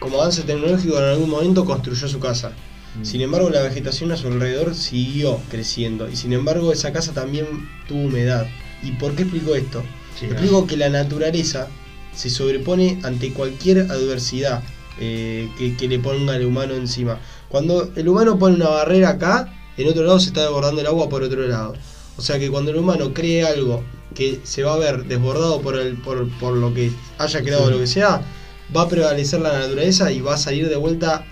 como 0.00 0.16
avance 0.20 0.42
tecnológico, 0.42 0.98
en 0.98 1.04
algún 1.04 1.30
momento 1.30 1.64
construyó 1.64 2.08
su 2.08 2.18
casa. 2.18 2.50
Mm. 3.00 3.04
Sin 3.04 3.20
embargo, 3.20 3.48
la 3.48 3.62
vegetación 3.62 4.10
a 4.10 4.16
su 4.16 4.26
alrededor 4.26 4.74
siguió 4.74 5.38
creciendo. 5.50 6.10
Y 6.10 6.16
sin 6.16 6.32
embargo, 6.32 6.72
esa 6.72 6.92
casa 6.92 7.12
también 7.12 7.46
tuvo 7.86 8.06
humedad. 8.06 8.48
¿Y 8.82 8.92
por 8.92 9.14
qué 9.14 9.22
explico 9.22 9.54
esto? 9.54 9.82
Sí, 10.18 10.26
Explico 10.26 10.66
que 10.66 10.76
la 10.76 10.88
naturaleza 10.88 11.68
se 12.14 12.28
sobrepone 12.30 12.98
ante 13.02 13.32
cualquier 13.32 13.80
adversidad 13.90 14.62
eh, 15.00 15.48
que, 15.58 15.76
que 15.76 15.88
le 15.88 15.98
ponga 15.98 16.36
el 16.36 16.44
humano 16.46 16.74
encima. 16.74 17.18
Cuando 17.48 17.90
el 17.96 18.08
humano 18.08 18.38
pone 18.38 18.56
una 18.56 18.68
barrera 18.68 19.10
acá, 19.10 19.52
en 19.76 19.88
otro 19.88 20.02
lado 20.04 20.20
se 20.20 20.28
está 20.28 20.42
desbordando 20.42 20.80
el 20.80 20.86
agua 20.86 21.08
por 21.08 21.22
otro 21.22 21.46
lado. 21.46 21.74
O 22.18 22.22
sea 22.22 22.38
que 22.38 22.50
cuando 22.50 22.70
el 22.70 22.76
humano 22.76 23.14
cree 23.14 23.44
algo 23.44 23.82
que 24.14 24.40
se 24.44 24.62
va 24.62 24.74
a 24.74 24.78
ver 24.78 25.04
desbordado 25.04 25.62
por, 25.62 25.78
el, 25.78 25.96
por, 25.96 26.28
por 26.38 26.54
lo 26.54 26.74
que 26.74 26.90
haya 27.18 27.40
creado 27.42 27.66
Sí. 27.66 27.72
lo 27.72 27.78
que 27.78 27.86
sea, 27.86 28.20
va 28.76 28.82
a 28.82 28.88
prevalecer 28.88 29.40
la 29.40 29.58
naturaleza 29.58 30.12
y 30.12 30.20
va 30.20 30.34
a 30.34 30.38
salir 30.38 30.68
de 30.68 30.76
vuelta 30.76 31.24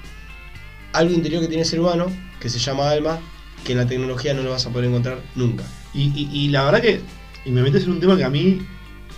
algo 0.92 1.12
interior 1.14 1.42
que 1.42 1.48
tiene 1.48 1.62
el 1.62 1.68
ser 1.68 1.80
humano, 1.80 2.06
que 2.40 2.48
se 2.48 2.58
llama 2.58 2.90
alma, 2.90 3.18
que 3.64 3.72
en 3.72 3.78
la 3.78 3.86
tecnología 3.86 4.32
no 4.34 4.42
lo 4.42 4.50
vas 4.50 4.64
a 4.66 4.70
poder 4.70 4.88
encontrar 4.88 5.20
nunca. 5.36 5.64
Y, 5.92 6.04
y- 6.18 6.30
y 6.32 6.48
la 6.48 6.64
verdad 6.64 6.80
que, 6.80 7.00
y 7.44 7.50
me 7.50 7.62
metes 7.62 7.84
en 7.84 7.92
un 7.92 8.00
tema 8.00 8.16
que 8.16 8.24
a 8.24 8.30
mí 8.30 8.60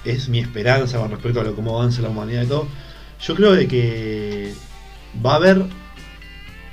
es 0.04 0.28
mi 0.28 0.38
esperanza 0.38 0.98
con 0.98 1.10
respecto 1.10 1.40
a 1.40 1.44
lo 1.44 1.54
cómo 1.54 1.78
avanza 1.78 2.02
la 2.02 2.08
humanidad 2.08 2.42
y 2.42 2.46
todo. 2.46 2.68
Yo 3.20 3.34
creo 3.34 3.52
de 3.52 3.68
que 3.68 4.54
va 5.24 5.32
a 5.32 5.36
haber 5.36 5.64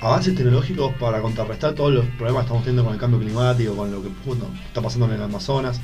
avances 0.00 0.34
tecnológicos 0.34 0.94
para 0.94 1.20
contrarrestar 1.20 1.74
todos 1.74 1.92
los 1.92 2.06
problemas 2.06 2.42
que 2.42 2.46
estamos 2.46 2.64
teniendo 2.64 2.84
con 2.84 2.94
el 2.94 3.00
cambio 3.00 3.20
climático, 3.20 3.76
con 3.76 3.92
lo 3.92 4.02
que 4.02 4.08
está 4.66 4.80
pasando 4.80 5.06
en 5.06 5.12
el 5.12 5.22
Amazonas. 5.22 5.80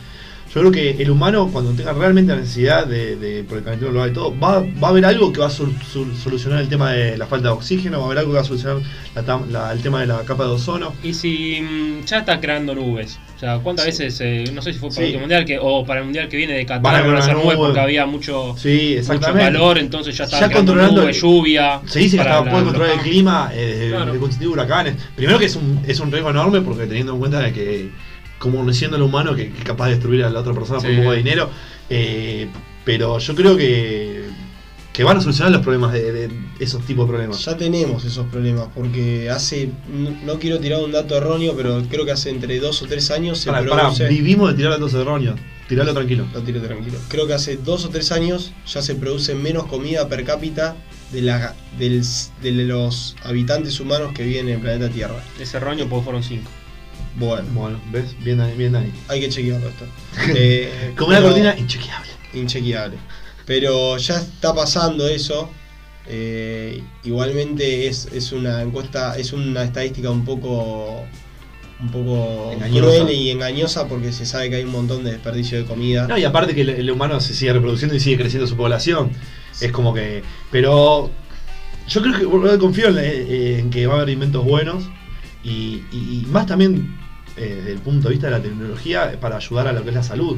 Yo 0.54 0.60
creo 0.62 0.72
que 0.72 1.02
el 1.02 1.10
humano, 1.10 1.50
cuando 1.52 1.72
tenga 1.72 1.92
realmente 1.92 2.32
la 2.32 2.40
necesidad 2.40 2.86
de, 2.86 3.16
de 3.16 3.44
por 3.44 3.58
el 3.58 3.64
calentamiento 3.64 3.90
global 3.92 4.10
y 4.10 4.14
todo, 4.14 4.38
va, 4.40 4.60
va 4.60 4.88
a 4.88 4.90
haber 4.90 5.04
algo 5.04 5.30
que 5.32 5.40
va 5.40 5.48
a 5.48 5.50
sol- 5.50 5.74
sol- 5.92 6.14
solucionar 6.16 6.60
el 6.60 6.68
tema 6.68 6.92
de 6.92 7.18
la 7.18 7.26
falta 7.26 7.48
de 7.48 7.54
oxígeno, 7.54 7.98
va 7.98 8.04
a 8.04 8.06
haber 8.06 8.18
algo 8.20 8.30
que 8.32 8.36
va 8.36 8.40
a 8.40 8.44
solucionar 8.44 8.78
la 9.14 9.22
tam- 9.24 9.46
la- 9.50 9.72
el 9.72 9.80
tema 9.82 10.00
de 10.00 10.06
la 10.06 10.20
capa 10.24 10.44
de 10.44 10.50
ozono. 10.50 10.94
Y 11.02 11.12
si 11.12 11.60
mm, 11.60 12.04
ya 12.06 12.18
está 12.20 12.40
creando 12.40 12.74
nubes, 12.74 13.18
o 13.36 13.38
sea, 13.38 13.58
¿cuántas 13.58 13.84
veces, 13.84 14.18
eh, 14.22 14.44
no 14.54 14.62
sé 14.62 14.72
si 14.72 14.78
fue 14.78 14.88
para 14.88 14.94
Sí. 14.94 15.00
el 15.02 15.06
último 15.08 15.20
mundial 15.22 15.44
que, 15.44 15.58
o 15.60 15.84
para 15.84 16.00
el 16.00 16.06
mundial 16.06 16.28
que 16.28 16.36
viene 16.38 16.54
de 16.54 16.64
Qatar, 16.64 16.82
van 17.04 17.16
a 17.16 17.18
hacer 17.18 17.34
nubes 17.34 17.46
nube. 17.48 17.56
porque 17.56 17.80
había 17.80 18.06
mucho, 18.06 18.54
Sí, 18.56 18.96
mucho 19.08 19.32
calor, 19.34 19.76
entonces 19.76 20.16
ya 20.16 20.24
está 20.24 20.50
controlando 20.50 21.02
nube, 21.02 21.10
el- 21.10 21.16
lluvia. 21.20 21.80
Se 21.84 21.98
dice 21.98 22.16
que 22.16 22.22
hasta 22.22 22.50
puede 22.50 22.64
controlar 22.64 22.92
el 22.94 23.00
clima, 23.00 23.50
eh, 23.52 23.88
Claro. 23.90 24.12
de 24.14 24.18
constituir 24.18 24.50
huracanes. 24.52 24.94
Primero 25.14 25.38
que 25.38 25.46
es 25.46 25.56
un, 25.56 25.80
es 25.86 26.00
un 26.00 26.10
riesgo 26.10 26.30
enorme 26.30 26.62
porque 26.62 26.86
teniendo 26.86 27.12
en 27.12 27.18
cuenta 27.18 27.40
de 27.40 27.52
que 27.52 27.90
como 28.50 28.72
siendo 28.72 28.96
el 28.96 29.02
humano 29.02 29.34
que, 29.34 29.50
que 29.52 29.58
es 29.58 29.64
capaz 29.64 29.86
de 29.86 29.92
destruir 29.92 30.24
a 30.24 30.30
la 30.30 30.40
otra 30.40 30.52
persona 30.54 30.80
por 30.80 30.90
un 30.90 30.96
poco 30.98 31.10
de 31.12 31.16
dinero. 31.18 31.50
eh, 31.90 32.48
pero 32.84 33.18
yo 33.18 33.34
creo 33.34 33.56
que, 33.56 34.22
que 34.92 35.02
van 35.02 35.16
a 35.16 35.20
solucionar 35.20 35.52
los 35.52 35.62
problemas 35.62 35.92
de, 35.92 36.12
de 36.12 36.30
esos 36.60 36.84
tipos 36.86 37.06
de 37.06 37.12
problemas. 37.12 37.44
Ya 37.44 37.56
tenemos 37.56 38.04
esos 38.04 38.26
problemas, 38.26 38.68
porque 38.74 39.28
hace, 39.28 39.70
no, 39.92 40.10
no 40.24 40.38
quiero 40.38 40.60
tirar 40.60 40.80
un 40.82 40.92
dato 40.92 41.16
erróneo, 41.16 41.54
pero 41.56 41.82
creo 41.90 42.04
que 42.04 42.12
hace 42.12 42.30
entre 42.30 42.60
dos 42.60 42.80
o 42.82 42.86
tres 42.86 43.10
años 43.10 43.38
se 43.38 43.50
Pará, 43.50 43.90
vivimos 44.08 44.50
de 44.50 44.54
tirar 44.56 44.72
datos 44.72 44.94
erróneos. 44.94 45.38
Tiralo 45.68 45.92
tranquilo. 45.94 46.24
Lo 46.32 46.42
tiro 46.42 46.62
tranquilo. 46.62 46.96
Creo 47.08 47.26
que 47.26 47.34
hace 47.34 47.56
dos 47.56 47.84
o 47.84 47.88
tres 47.88 48.12
años 48.12 48.52
ya 48.68 48.80
se 48.82 48.94
produce 48.94 49.34
menos 49.34 49.66
comida 49.66 50.08
per 50.08 50.22
cápita 50.22 50.76
de, 51.12 51.22
la, 51.22 51.56
del- 51.76 52.04
de 52.40 52.52
los 52.52 53.16
habitantes 53.24 53.80
humanos 53.80 54.12
que 54.14 54.22
viven 54.22 54.46
en 54.48 54.54
el 54.54 54.60
planeta 54.60 54.88
Tierra. 54.90 55.20
Ese 55.40 55.58
roño 55.58 55.88
porque 55.88 56.04
fueron 56.04 56.22
cinco. 56.22 56.48
Bueno, 57.18 57.48
Bueno, 57.54 57.80
¿ves? 57.90 58.14
Bien 58.22 58.40
ahí, 58.40 58.54
bien 58.56 58.76
ahí. 58.76 58.92
hay 59.08 59.20
que 59.20 59.28
chequearlo 59.28 59.68
esto. 59.68 59.84
Eh, 60.36 60.92
Como 60.96 61.08
una 61.10 61.22
cortina 61.22 61.54
inchequeable. 61.58 62.10
inchequeable. 62.34 62.96
Pero 63.46 63.96
ya 63.96 64.16
está 64.16 64.54
pasando 64.54 65.06
eso. 65.08 65.50
eh, 66.08 66.82
igualmente 67.04 67.86
es, 67.88 68.06
es 68.12 68.32
una 68.32 68.62
encuesta, 68.62 69.16
es 69.18 69.32
una 69.32 69.64
estadística 69.64 70.10
un 70.10 70.24
poco 70.24 71.04
un 71.78 71.90
poco 71.90 72.52
Engañosa. 72.52 72.80
cruel 73.04 73.10
y 73.14 73.30
engañosa 73.30 73.86
porque 73.86 74.10
se 74.12 74.24
sabe 74.24 74.48
que 74.48 74.56
hay 74.56 74.64
un 74.64 74.70
montón 74.72 75.04
de 75.04 75.10
desperdicio 75.12 75.58
de 75.58 75.64
comida. 75.66 76.06
No, 76.08 76.16
y 76.16 76.24
aparte 76.24 76.54
que 76.54 76.62
el, 76.62 76.70
el 76.70 76.90
humano 76.90 77.20
se 77.20 77.34
sigue 77.34 77.52
reproduciendo 77.52 77.94
y 77.94 78.00
sigue 78.00 78.16
creciendo 78.16 78.46
su 78.46 78.56
población. 78.56 79.10
Es 79.60 79.72
como 79.72 79.92
que. 79.94 80.22
Pero. 80.50 81.10
Yo 81.88 82.02
creo 82.02 82.42
que 82.52 82.58
confío 82.58 82.88
en, 82.88 82.98
eh, 82.98 83.58
en 83.60 83.70
que 83.70 83.86
va 83.86 83.94
a 83.94 83.96
haber 83.98 84.10
inventos 84.10 84.44
buenos. 84.44 84.84
Y, 85.44 85.82
y- 85.92 86.22
y 86.22 86.26
más 86.28 86.46
también 86.46 86.96
eh, 87.36 87.54
desde 87.58 87.72
el 87.72 87.78
punto 87.78 88.08
de 88.08 88.14
vista 88.14 88.26
de 88.28 88.32
la 88.32 88.42
tecnología 88.42 89.18
para 89.20 89.36
ayudar 89.36 89.68
a 89.68 89.72
lo 89.72 89.82
que 89.82 89.90
es 89.90 89.94
la 89.94 90.02
salud. 90.02 90.36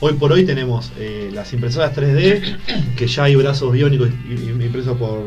Hoy 0.00 0.14
por 0.14 0.32
hoy 0.32 0.44
tenemos 0.44 0.90
eh, 0.98 1.30
las 1.32 1.52
impresoras 1.52 1.94
3D, 1.96 2.56
que 2.96 3.06
ya 3.06 3.24
hay 3.24 3.36
brazos 3.36 3.72
biónicos 3.72 4.08
impresos 4.08 4.96
por, 4.96 5.20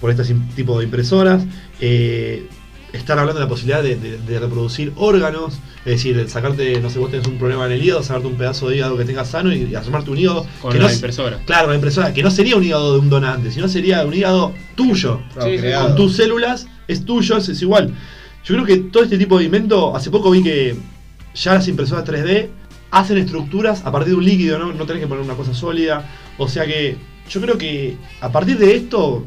por 0.00 0.10
este 0.10 0.34
tipo 0.54 0.78
de 0.78 0.84
impresoras. 0.84 1.42
Eh, 1.80 2.46
están 2.92 3.18
hablando 3.18 3.38
de 3.40 3.46
la 3.46 3.48
posibilidad 3.48 3.82
de, 3.82 3.96
de- 3.96 4.18
de 4.18 4.38
reproducir 4.38 4.92
órganos, 4.96 5.54
es 5.86 5.92
decir, 5.92 6.14
de 6.14 6.28
sacarte, 6.28 6.78
no 6.78 6.90
sé, 6.90 6.98
vos 6.98 7.10
tenés 7.10 7.26
un 7.26 7.38
problema 7.38 7.64
en 7.64 7.72
el 7.72 7.82
hígado, 7.82 8.02
sacarte 8.02 8.28
un 8.28 8.34
pedazo 8.36 8.68
de 8.68 8.76
hígado 8.76 8.98
que 8.98 9.06
tengas 9.06 9.28
sano 9.30 9.50
y, 9.50 9.62
y 9.62 9.74
armarte 9.74 10.10
un 10.10 10.18
hígado. 10.18 10.46
Con 10.60 10.72
que 10.72 10.78
la 10.78 10.88
no, 10.88 10.92
impresora. 10.92 11.38
Claro, 11.46 11.68
la 11.70 11.74
impresora, 11.76 12.12
que 12.12 12.22
no 12.22 12.30
sería 12.30 12.54
un 12.54 12.62
hígado 12.64 12.92
de 12.92 12.98
un 12.98 13.08
donante, 13.08 13.50
sino 13.50 13.66
sería 13.66 14.04
un 14.04 14.12
hígado 14.12 14.52
tuyo. 14.74 15.22
Sí. 15.42 15.56
Con 15.80 15.96
tus 15.96 16.16
células, 16.16 16.66
es 16.86 17.02
tuyo, 17.06 17.38
es, 17.38 17.48
es 17.48 17.62
igual. 17.62 17.94
Yo 18.44 18.54
creo 18.54 18.64
que 18.66 18.76
todo 18.90 19.04
este 19.04 19.18
tipo 19.18 19.38
de 19.38 19.44
invento, 19.44 19.94
hace 19.96 20.10
poco 20.10 20.30
vi 20.30 20.42
que 20.42 20.74
ya 21.34 21.54
las 21.54 21.68
impresoras 21.68 22.04
3D 22.04 22.48
hacen 22.90 23.18
estructuras 23.18 23.84
a 23.86 23.92
partir 23.92 24.12
de 24.12 24.18
un 24.18 24.24
líquido, 24.24 24.58
¿no? 24.58 24.72
No 24.72 24.84
tenés 24.84 25.02
que 25.02 25.06
poner 25.08 25.24
una 25.24 25.34
cosa 25.34 25.54
sólida. 25.54 26.04
O 26.38 26.48
sea 26.48 26.66
que 26.66 26.96
yo 27.30 27.40
creo 27.40 27.56
que 27.56 27.96
a 28.20 28.30
partir 28.32 28.58
de 28.58 28.74
esto, 28.74 29.24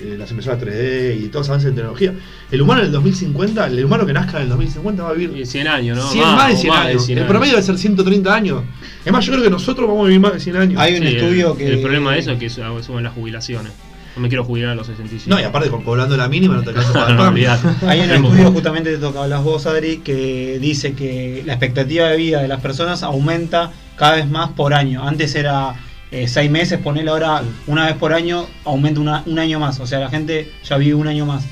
eh, 0.00 0.16
las 0.18 0.28
impresoras 0.30 0.60
3D 0.60 1.16
y 1.24 1.28
todos 1.28 1.46
los 1.46 1.48
avances 1.50 1.70
de 1.70 1.76
tecnología, 1.76 2.12
el 2.50 2.60
humano 2.60 2.80
en 2.80 2.86
el 2.86 2.92
2050, 2.92 3.66
el 3.68 3.84
humano 3.84 4.04
que 4.04 4.12
nazca 4.12 4.38
en 4.38 4.42
el 4.44 4.48
2050 4.50 5.02
va 5.04 5.10
a 5.10 5.12
vivir 5.12 5.36
Y 5.38 5.46
100 5.46 5.68
años, 5.68 5.96
¿no? 5.98 6.08
100 6.10 6.24
más, 6.24 6.48
de 6.48 6.54
o 6.54 6.58
100 6.58 6.72
de 6.74 6.78
años. 6.80 7.06
100 7.06 7.18
el 7.18 7.26
promedio 7.26 7.52
debe 7.54 7.62
ser 7.64 7.78
130 7.78 8.34
años. 8.34 8.62
Es 9.04 9.12
más, 9.12 9.24
yo 9.24 9.32
creo 9.32 9.44
que 9.44 9.50
nosotros 9.50 9.88
vamos 9.88 10.02
a 10.02 10.06
vivir 10.08 10.20
más 10.20 10.32
de 10.34 10.40
100 10.40 10.56
años. 10.56 10.80
Hay 10.80 10.96
un 10.96 11.02
Sí, 11.06 11.14
estudio 11.16 11.52
el, 11.52 11.58
que. 11.58 11.72
El 11.74 11.80
problema 11.80 12.12
de 12.12 12.18
eso 12.18 12.32
es 12.32 12.38
que 12.38 12.50
su- 12.50 12.60
suben 12.82 13.04
las 13.04 13.14
jubilaciones. 13.14 13.72
No 14.18 14.22
me 14.22 14.28
quiero 14.28 14.42
jubilar 14.44 14.70
a 14.70 14.74
los 14.74 14.86
65. 14.88 15.30
No, 15.32 15.40
y 15.40 15.44
aparte 15.44 15.70
con 15.70 15.82
cobrando 15.84 16.16
la 16.16 16.28
mínima 16.28 16.56
no 16.56 16.62
te 16.62 16.70
alcanza 16.70 16.92
para 16.92 17.14
no, 17.14 17.22
olvidate. 17.28 17.68
Hay 17.86 18.00
un 18.00 18.10
estudio 18.10 18.50
justamente 18.52 18.96
de 18.96 19.12
que 19.12 19.18
hablas 19.18 19.44
vos, 19.44 19.64
Adri, 19.66 19.98
que 19.98 20.58
dice 20.60 20.94
que 20.94 21.42
la 21.46 21.52
expectativa 21.52 22.08
de 22.08 22.16
vida 22.16 22.42
de 22.42 22.48
las 22.48 22.60
personas 22.60 23.02
aumenta 23.04 23.70
cada 23.96 24.16
vez 24.16 24.28
más 24.28 24.50
por 24.50 24.74
año. 24.74 25.06
Antes 25.06 25.34
era 25.36 25.74
eh, 26.10 26.26
seis 26.26 26.50
meses, 26.50 26.80
ponele 26.80 27.10
ahora 27.10 27.42
una 27.68 27.86
vez 27.86 27.94
por 27.94 28.12
año, 28.12 28.46
aumenta 28.64 29.00
una- 29.00 29.22
un 29.26 29.38
año 29.38 29.60
más. 29.60 29.78
O 29.78 29.86
sea, 29.86 30.00
la 30.00 30.08
gente 30.10 30.50
ya 30.64 30.76
vive 30.78 30.94
un 30.94 31.06
año 31.06 31.24
más. 31.24 31.44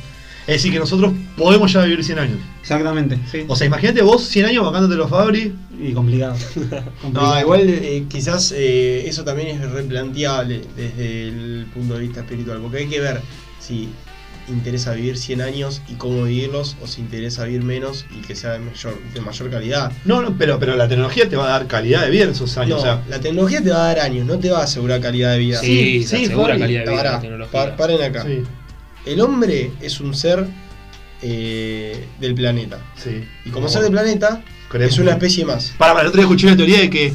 Es 0.47 0.55
decir, 0.59 0.73
que 0.73 0.79
nosotros 0.79 1.13
podemos 1.37 1.73
ya 1.73 1.83
vivir 1.83 2.05
100 2.05 2.19
años. 2.21 2.39
Exactamente, 2.61 3.19
sí. 3.31 3.45
O 3.49 3.57
sea, 3.57 3.67
imagínate 3.67 4.03
vos 4.03 4.23
100 4.29 4.47
años 4.47 4.65
bancándote 4.65 4.95
los 4.95 5.11
Fabri. 5.11 5.53
y 5.81 5.93
complicado. 5.93 6.37
No, 7.13 7.41
igual 7.41 7.63
eh, 7.69 8.05
quizás 8.09 8.53
eh, 8.57 9.05
eso 9.09 9.25
también 9.25 9.49
es 9.49 9.71
replanteable 9.71 10.63
desde 10.77 11.29
el 11.29 11.67
punto 11.75 11.95
de 11.95 12.01
vista 12.01 12.21
espiritual, 12.21 12.59
porque 12.63 12.79
hay 12.79 12.87
que 12.87 13.01
ver 13.01 13.21
si 13.59 13.89
interesa 14.49 14.93
vivir 14.95 15.17
100 15.19 15.41
años 15.41 15.83
y 15.89 15.95
cómo 15.95 16.23
vivirlos, 16.23 16.77
o 16.81 16.87
si 16.87 17.01
interesa 17.01 17.43
vivir 17.45 17.65
menos 17.65 18.07
y 18.17 18.21
que 18.25 18.37
sea 18.37 18.53
de 18.53 18.61
mayor, 18.61 18.97
de 19.13 19.21
mayor 19.21 19.51
calidad. 19.51 19.91
No, 20.05 20.23
no, 20.23 20.37
pero, 20.39 20.61
pero 20.61 20.77
la 20.77 20.87
tecnología 20.87 21.29
te 21.29 21.35
va 21.35 21.47
a 21.47 21.51
dar 21.59 21.67
calidad 21.67 22.03
de 22.05 22.11
vida 22.11 22.25
en 22.25 22.31
esos 22.31 22.57
años. 22.57 22.77
No, 22.77 22.77
o 22.79 22.83
sea, 22.83 23.03
la 23.09 23.19
tecnología 23.19 23.61
te 23.61 23.71
va 23.71 23.79
a 23.83 23.87
dar 23.89 23.99
años, 23.99 24.25
no 24.25 24.39
te 24.39 24.51
va 24.53 24.61
a 24.61 24.65
asegurar 24.65 25.01
calidad 25.01 25.33
de 25.33 25.39
vida. 25.39 25.59
Sí, 25.59 25.67
Sí, 25.67 26.03
se 26.05 26.17
sí, 26.19 26.25
asegura 26.27 26.49
Fabi, 26.51 26.61
calidad 26.61 26.81
de 26.85 26.91
vida 26.91 26.97
Pará, 26.97 27.13
la 27.15 27.21
tecnología. 27.21 27.77
paren 27.77 28.03
acá. 28.03 28.23
sí, 28.25 28.43
El 29.07 29.21
hombre 29.21 29.73
es 29.81 30.01
un 30.01 30.15
ser 30.15 30.47
eh, 31.23 32.07
del 32.21 32.35
planeta. 32.35 32.79
sí. 32.97 33.25
Y 33.45 33.51
como 33.51 33.69
ser 33.69 33.83
del 33.83 33.93
planeta, 33.93 34.43
Creemos. 34.69 34.95
es 34.95 35.01
una 35.01 35.13
especie 35.13 35.45
más. 35.45 35.73
Para, 35.79 35.93
para, 35.93 36.03
el 36.03 36.09
otro 36.09 36.19
día 36.19 36.25
escuché 36.27 36.47
una 36.47 36.57
teoría 36.57 36.81
de 36.81 36.91
que 36.91 37.13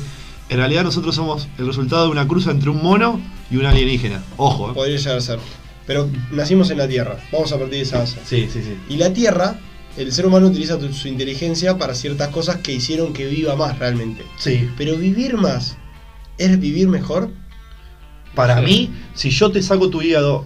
en 0.50 0.58
realidad 0.58 0.84
nosotros 0.84 1.14
somos 1.16 1.48
el 1.58 1.68
resultado 1.68 2.06
de 2.06 2.12
una 2.12 2.28
cruza 2.28 2.52
entre 2.52 2.70
un 2.70 2.82
mono 2.82 3.20
y 3.50 3.58
un 3.58 3.66
alienígena. 3.66 4.24
Ojo, 4.38 4.72
¿eh? 4.72 4.74
Podría 4.74 4.98
llegar 4.98 5.18
a 5.18 5.22
ser. 5.22 5.40
Pero 5.86 6.10
nacimos 6.32 6.70
en 6.72 6.78
la 6.78 6.88
Tierra. 6.88 7.18
Vamos 7.32 7.52
a 7.52 7.58
partir 7.58 7.76
de 7.76 7.82
esa 7.82 8.00
base. 8.00 8.20
Sí, 8.26 8.48
sí, 8.52 8.62
sí. 8.62 8.78
Y 8.90 8.98
la 8.98 9.12
Tierra, 9.14 9.60
el 9.98 10.12
ser 10.14 10.26
humano 10.26 10.48
utiliza 10.48 10.78
su 10.94 11.08
inteligencia 11.08 11.78
para 11.78 11.94
ciertas 11.96 12.30
cosas 12.30 12.58
que 12.58 12.72
hicieron 12.72 13.14
que 13.14 13.28
viva 13.28 13.56
más 13.56 13.78
realmente. 13.80 14.24
Sí. 14.38 14.70
Pero 14.78 14.96
vivir 14.96 15.36
más, 15.36 15.78
¿es 16.38 16.60
vivir 16.60 16.88
mejor? 16.88 17.30
Para 18.36 18.60
Sí. 18.60 18.66
mí, 18.66 18.90
si 19.14 19.30
yo 19.32 19.52
te 19.52 19.62
saco 19.62 19.90
tu 19.90 20.02
hígado 20.02 20.46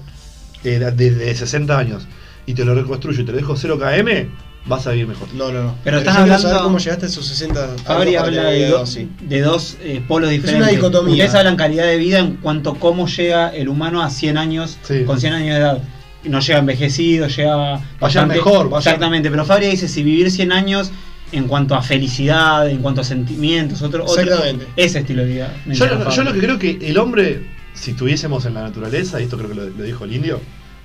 eh, 0.65 0.79
de, 0.79 1.11
de 1.11 1.35
60 1.35 1.77
años 1.77 2.07
y 2.45 2.53
te 2.53 2.65
lo 2.65 2.75
reconstruyo 2.75 3.21
y 3.21 3.25
te 3.25 3.31
lo 3.31 3.37
dejo 3.37 3.55
0 3.55 3.79
km, 3.79 4.27
vas 4.67 4.85
a 4.87 4.91
vivir 4.91 5.07
mejor. 5.07 5.27
No, 5.33 5.51
no, 5.51 5.63
no. 5.63 5.75
Pero 5.83 5.99
estás 5.99 6.15
hablando- 6.17 6.41
saber 6.47 6.61
cómo 6.63 6.77
llegaste 6.79 7.05
a 7.05 7.09
esos 7.09 7.25
60 7.27 7.75
Fabri 7.85 8.15
habla 8.15 8.43
de, 8.45 8.67
do- 8.67 8.81
así. 8.81 9.09
de 9.21 9.41
dos 9.41 9.77
eh, 9.83 10.01
polos 10.07 10.27
una 10.29 10.35
diferentes. 10.37 10.71
dicotomía. 10.71 11.11
Ustedes 11.25 11.35
hablan 11.35 11.55
calidad 11.55 11.85
de 11.85 11.97
vida 11.97 12.19
en 12.19 12.35
cuanto 12.37 12.71
a 12.71 12.79
cómo 12.79 13.07
llega 13.07 13.49
el 13.49 13.67
humano 13.69 14.01
a 14.01 14.09
100 14.09 14.37
años, 14.37 14.77
Sí. 14.83 15.03
con 15.05 15.19
100 15.19 15.33
años 15.33 15.55
de 15.55 15.61
edad. 15.61 15.83
No 16.23 16.39
llega 16.39 16.57
envejecido, 16.59 17.27
llega 17.27 17.79
bastante- 17.99 18.35
mejor, 18.35 18.69
vaya- 18.69 18.79
Exactamente, 18.91 19.29
pero 19.29 19.45
Fabri 19.45 19.67
dice 19.67 19.87
si 19.87 20.01
vivir 20.01 20.31
100 20.31 20.51
años 20.51 20.91
en 21.31 21.47
cuanto 21.47 21.75
a 21.75 21.81
felicidad, 21.81 22.67
en 22.69 22.79
cuanto 22.79 23.01
a 23.01 23.03
sentimientos, 23.03 23.81
otro, 23.81 24.05
otro 24.05 24.21
Exactamente. 24.21 24.65
ese 24.75 24.99
estilo 24.99 25.23
de 25.23 25.27
vida. 25.27 25.53
Yo, 25.67 25.85
lo- 25.87 26.09
yo 26.09 26.23
lo 26.23 26.33
que 26.33 26.39
creo 26.39 26.57
que 26.59 26.79
el 26.81 26.97
hombre, 26.97 27.43
si 27.75 27.91
estuviésemos 27.91 28.45
en 28.45 28.55
la 28.55 28.63
naturaleza, 28.63 29.19
y 29.21 29.25
esto 29.25 29.37
creo 29.37 29.49
que 29.49 29.55
lo, 29.55 29.65
lo 29.69 29.83
dijo 29.83 30.03
el 30.05 30.13
indio, 30.15 30.39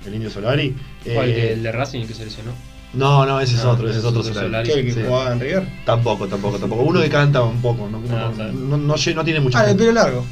el 0.05 0.13
indio 0.13 0.29
Solari. 0.29 0.75
¿Cuál, 1.13 1.29
eh, 1.29 1.53
el 1.53 1.63
de 1.63 1.71
Racing 1.71 2.05
que 2.05 2.13
se 2.13 2.25
lesionó? 2.25 2.51
No, 2.93 3.25
no, 3.25 3.39
ese 3.39 3.55
es 3.55 3.61
Ah, 3.63 3.69
otro, 3.71 3.89
ese 3.89 3.99
es 3.99 4.05
otro 4.05 4.21
es 4.21 4.27
Solari. 4.27 4.47
Solari. 4.47 4.69
¿Qué, 4.69 4.79
el 4.79 4.85
que 4.85 4.93
Sí. 4.93 5.01
jugaba 5.05 5.31
en 5.31 5.39
River? 5.39 5.67
Tampoco, 5.85 6.27
tampoco, 6.27 6.57
tampoco. 6.59 6.83
Uno 6.83 7.01
que 7.01 7.09
canta 7.09 7.41
un 7.41 7.61
poco, 7.61 7.87
no, 7.89 7.99
no, 7.99 8.15
Ah, 8.17 8.31
no, 8.37 8.51
no- 8.51 8.77
no 8.77 8.95
lle- 8.95 9.15
no 9.15 9.23
tiene 9.23 9.39
mucha 9.39 9.61
Ah, 9.61 9.69
el 9.71 9.77
pelo 9.77 9.93
largo. 9.93 10.25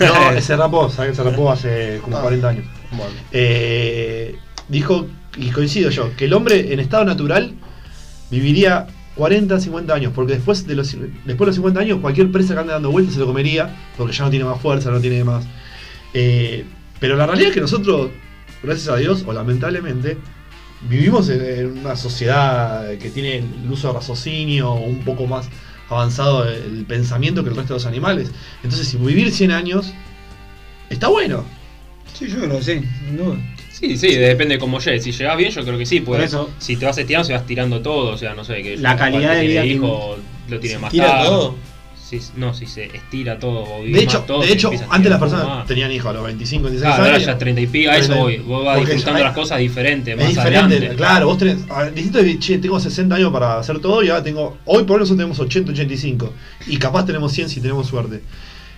No, 0.00 0.30
ese 0.30 0.56
rapó, 0.56 0.88
¿sabes? 0.90 1.16
Se 1.16 1.22
rapó 1.22 1.50
hace 1.52 1.98
como 2.02 2.16
Ah. 2.16 2.22
40 2.22 2.48
años. 2.48 2.64
Bueno. 2.92 3.12
Eh, 3.32 4.36
dijo, 4.68 5.06
y 5.36 5.50
coincido 5.50 5.90
yo, 5.90 6.16
que 6.16 6.24
el 6.26 6.32
hombre 6.32 6.72
en 6.72 6.80
estado 6.80 7.04
natural 7.04 7.52
viviría 8.30 8.86
40, 9.16 9.58
50 9.60 9.94
años, 9.94 10.12
porque 10.14 10.34
después 10.34 10.66
de 10.66 10.76
los, 10.76 10.90
después 10.92 11.38
de 11.38 11.46
los 11.46 11.54
50 11.56 11.80
años 11.80 11.98
cualquier 12.00 12.30
presa 12.30 12.54
que 12.54 12.60
ande 12.60 12.72
dando 12.72 12.90
vueltas 12.90 13.14
se 13.14 13.20
lo 13.20 13.26
comería, 13.26 13.74
porque 13.96 14.12
ya 14.14 14.24
no 14.24 14.30
tiene 14.30 14.44
más 14.44 14.60
fuerza, 14.60 14.90
no 14.90 15.00
tiene 15.00 15.24
más... 15.24 15.44
Eh, 16.14 16.64
pero 17.00 17.16
la 17.16 17.26
realidad 17.26 17.48
es 17.50 17.54
que 17.54 17.60
nosotros, 17.60 18.10
gracias 18.62 18.88
a 18.88 18.96
Dios, 18.96 19.24
o 19.26 19.32
lamentablemente, 19.32 20.16
vivimos 20.88 21.28
en, 21.28 21.44
en 21.44 21.78
una 21.78 21.96
sociedad 21.96 22.96
que 22.98 23.10
tiene 23.10 23.38
el 23.38 23.70
uso 23.70 23.88
de 23.88 23.94
raciocinio 23.94 24.72
un 24.74 25.00
poco 25.04 25.26
más 25.26 25.48
avanzado 25.90 26.46
el 26.48 26.84
pensamiento 26.86 27.42
que 27.42 27.50
el 27.50 27.56
resto 27.56 27.74
de 27.74 27.78
los 27.78 27.86
animales. 27.86 28.30
Entonces, 28.62 28.88
si 28.88 28.96
vivir 28.96 29.30
100 29.32 29.52
años, 29.52 29.92
está 30.90 31.08
bueno. 31.08 31.44
Sí, 32.12 32.26
yo 32.28 32.36
creo 32.36 32.58
que 32.58 32.62
sí, 32.64 32.80
sin 33.06 33.16
duda. 33.16 33.36
Sí, 33.72 33.96
sí, 33.96 34.14
depende 34.16 34.54
de 34.56 34.58
cómo 34.58 34.80
llegues. 34.80 35.04
Si 35.04 35.12
llegas 35.12 35.36
bien, 35.36 35.50
yo 35.52 35.64
creo 35.64 35.78
que 35.78 35.86
sí. 35.86 36.00
Por 36.00 36.20
eso- 36.20 36.50
si 36.58 36.76
te 36.76 36.84
vas 36.84 36.98
estirando, 36.98 37.24
se 37.26 37.32
vas 37.32 37.46
tirando 37.46 37.80
todo. 37.80 38.12
O 38.12 38.18
sea, 38.18 38.34
no 38.34 38.44
sé, 38.44 38.60
que 38.62 38.76
La 38.76 38.96
calidad 38.96 39.34
de 39.36 39.46
vida 39.46 39.64
hijo 39.64 40.16
lo 40.48 40.58
tiene 40.60 40.76
¿Se 40.76 40.80
más 40.82 40.90
tira 40.90 41.06
tarde. 41.06 41.26
todo? 41.26 41.54
Si- 42.08 42.20
no, 42.36 42.54
si 42.54 42.64
se 42.66 42.86
estira 42.86 43.38
todo 43.38 43.64
o 43.64 43.82
De 43.84 44.00
hecho, 44.02 44.18
más 44.18 44.26
todo, 44.26 44.40
de 44.40 44.50
hecho 44.52 44.70
antes 44.88 45.10
las 45.10 45.20
personas 45.20 45.66
tenían 45.66 45.92
hijos 45.92 46.08
a 46.10 46.14
los 46.14 46.24
25, 46.24 46.62
26 46.64 46.80
Claro, 46.88 47.02
ahora 47.04 47.16
años. 47.16 47.26
ya 47.26 47.36
30 47.38 47.60
y 47.60 47.66
pico, 47.66 47.90
a 47.90 47.96
eso 47.98 48.06
30. 48.14 48.22
voy. 48.24 48.38
Vos 48.38 48.64
vas 48.64 48.80
disfrutando 48.80 49.20
las 49.24 49.34
cosas 49.34 49.58
diferentes, 49.58 50.14
Es 50.14 50.20
más 50.20 50.28
diferente, 50.28 50.58
adelante. 50.76 50.96
claro, 50.96 51.26
vos 51.26 51.36
tenés, 51.38 51.58
a 51.68 51.82
ver, 51.82 51.94
distinto 51.94 52.18
de, 52.22 52.38
che, 52.38 52.58
tengo 52.58 52.80
60 52.80 53.14
años 53.14 53.30
para 53.30 53.58
hacer 53.58 53.78
todo 53.80 54.02
y 54.02 54.08
ahora 54.08 54.22
tengo, 54.22 54.56
hoy 54.64 54.84
por 54.84 54.94
hoy 54.96 55.00
nosotros 55.00 55.18
tenemos 55.18 55.38
80, 55.38 55.72
85 55.72 56.32
y 56.68 56.78
capaz 56.78 57.04
tenemos 57.04 57.30
100 57.32 57.50
si 57.50 57.60
tenemos 57.60 57.86
suerte. 57.86 58.22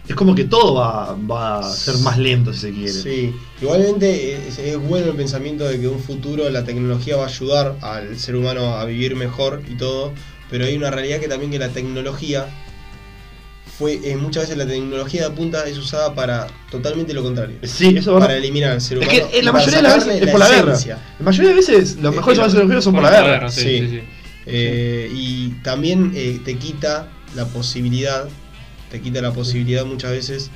Es 0.08 0.16
como 0.16 0.34
que 0.34 0.42
todo 0.44 0.74
va, 0.74 1.14
va 1.14 1.60
a 1.60 1.62
ser 1.72 1.98
más 1.98 2.18
lento 2.18 2.52
si 2.52 2.58
se 2.58 2.72
quiere. 2.72 2.90
Sí, 2.92 3.32
igualmente 3.62 4.48
es, 4.48 4.58
es 4.58 4.76
bueno 4.76 5.06
el 5.12 5.14
pensamiento 5.16 5.68
de 5.68 5.78
que 5.78 5.86
en 5.86 5.92
un 5.92 6.00
futuro 6.00 6.50
la 6.50 6.64
tecnología 6.64 7.16
va 7.16 7.24
a 7.24 7.28
ayudar 7.28 7.76
al 7.80 8.18
ser 8.18 8.34
humano 8.34 8.74
a 8.76 8.84
vivir 8.86 9.14
mejor 9.14 9.62
y 9.70 9.76
todo, 9.76 10.12
pero 10.50 10.64
hay 10.64 10.76
una 10.76 10.90
realidad 10.90 11.20
que 11.20 11.28
también 11.28 11.52
que 11.52 11.60
la 11.60 11.68
tecnología 11.68 12.46
fue, 13.80 13.98
eh, 14.04 14.14
muchas 14.16 14.42
veces 14.44 14.58
la 14.58 14.66
tecnología 14.66 15.28
de 15.28 15.34
punta 15.34 15.66
es 15.66 15.78
usada 15.78 16.14
para 16.14 16.46
totalmente 16.70 17.14
lo 17.14 17.22
contrario, 17.22 17.56
Sí, 17.62 17.96
eso 17.96 18.16
es 18.18 18.20
para 18.22 18.36
eliminar 18.36 18.72
al 18.72 18.80
ser 18.82 18.98
Es 18.98 19.08
humano. 19.08 19.28
que 19.30 19.36
eh, 19.38 19.40
y 19.40 19.42
la 19.42 19.52
mayoría 19.52 19.76
de 19.78 19.82
las 19.82 20.06
veces 20.06 20.22
es 20.22 20.30
por 20.30 20.38
la 20.38 20.48
guerra. 20.50 20.78
La 21.18 21.24
mayoría 21.24 21.48
de 21.50 21.56
veces 21.56 21.96
los 21.96 22.12
Eh, 22.12 22.16
mejores 22.16 22.38
eh, 22.38 22.40
avances 22.42 22.58
tecnológicos 22.60 22.84
son 22.84 22.94
por 22.94 23.02
la 23.02 23.10
guerra. 23.10 23.50
Sí, 23.50 23.60
Sí. 23.62 23.78
sí, 23.80 23.88
sí. 23.88 24.00
Eh, 24.46 25.10
y 25.14 25.48
también 25.62 26.12
eh, 26.14 26.38
te 26.44 26.56
quita 26.58 27.08
la 27.34 27.46
posibilidad, 27.46 28.28
te 28.90 29.00
quita 29.00 29.22
la 29.22 29.32
posibilidad 29.32 29.84
muchas 29.86 30.10
veces 30.10 30.50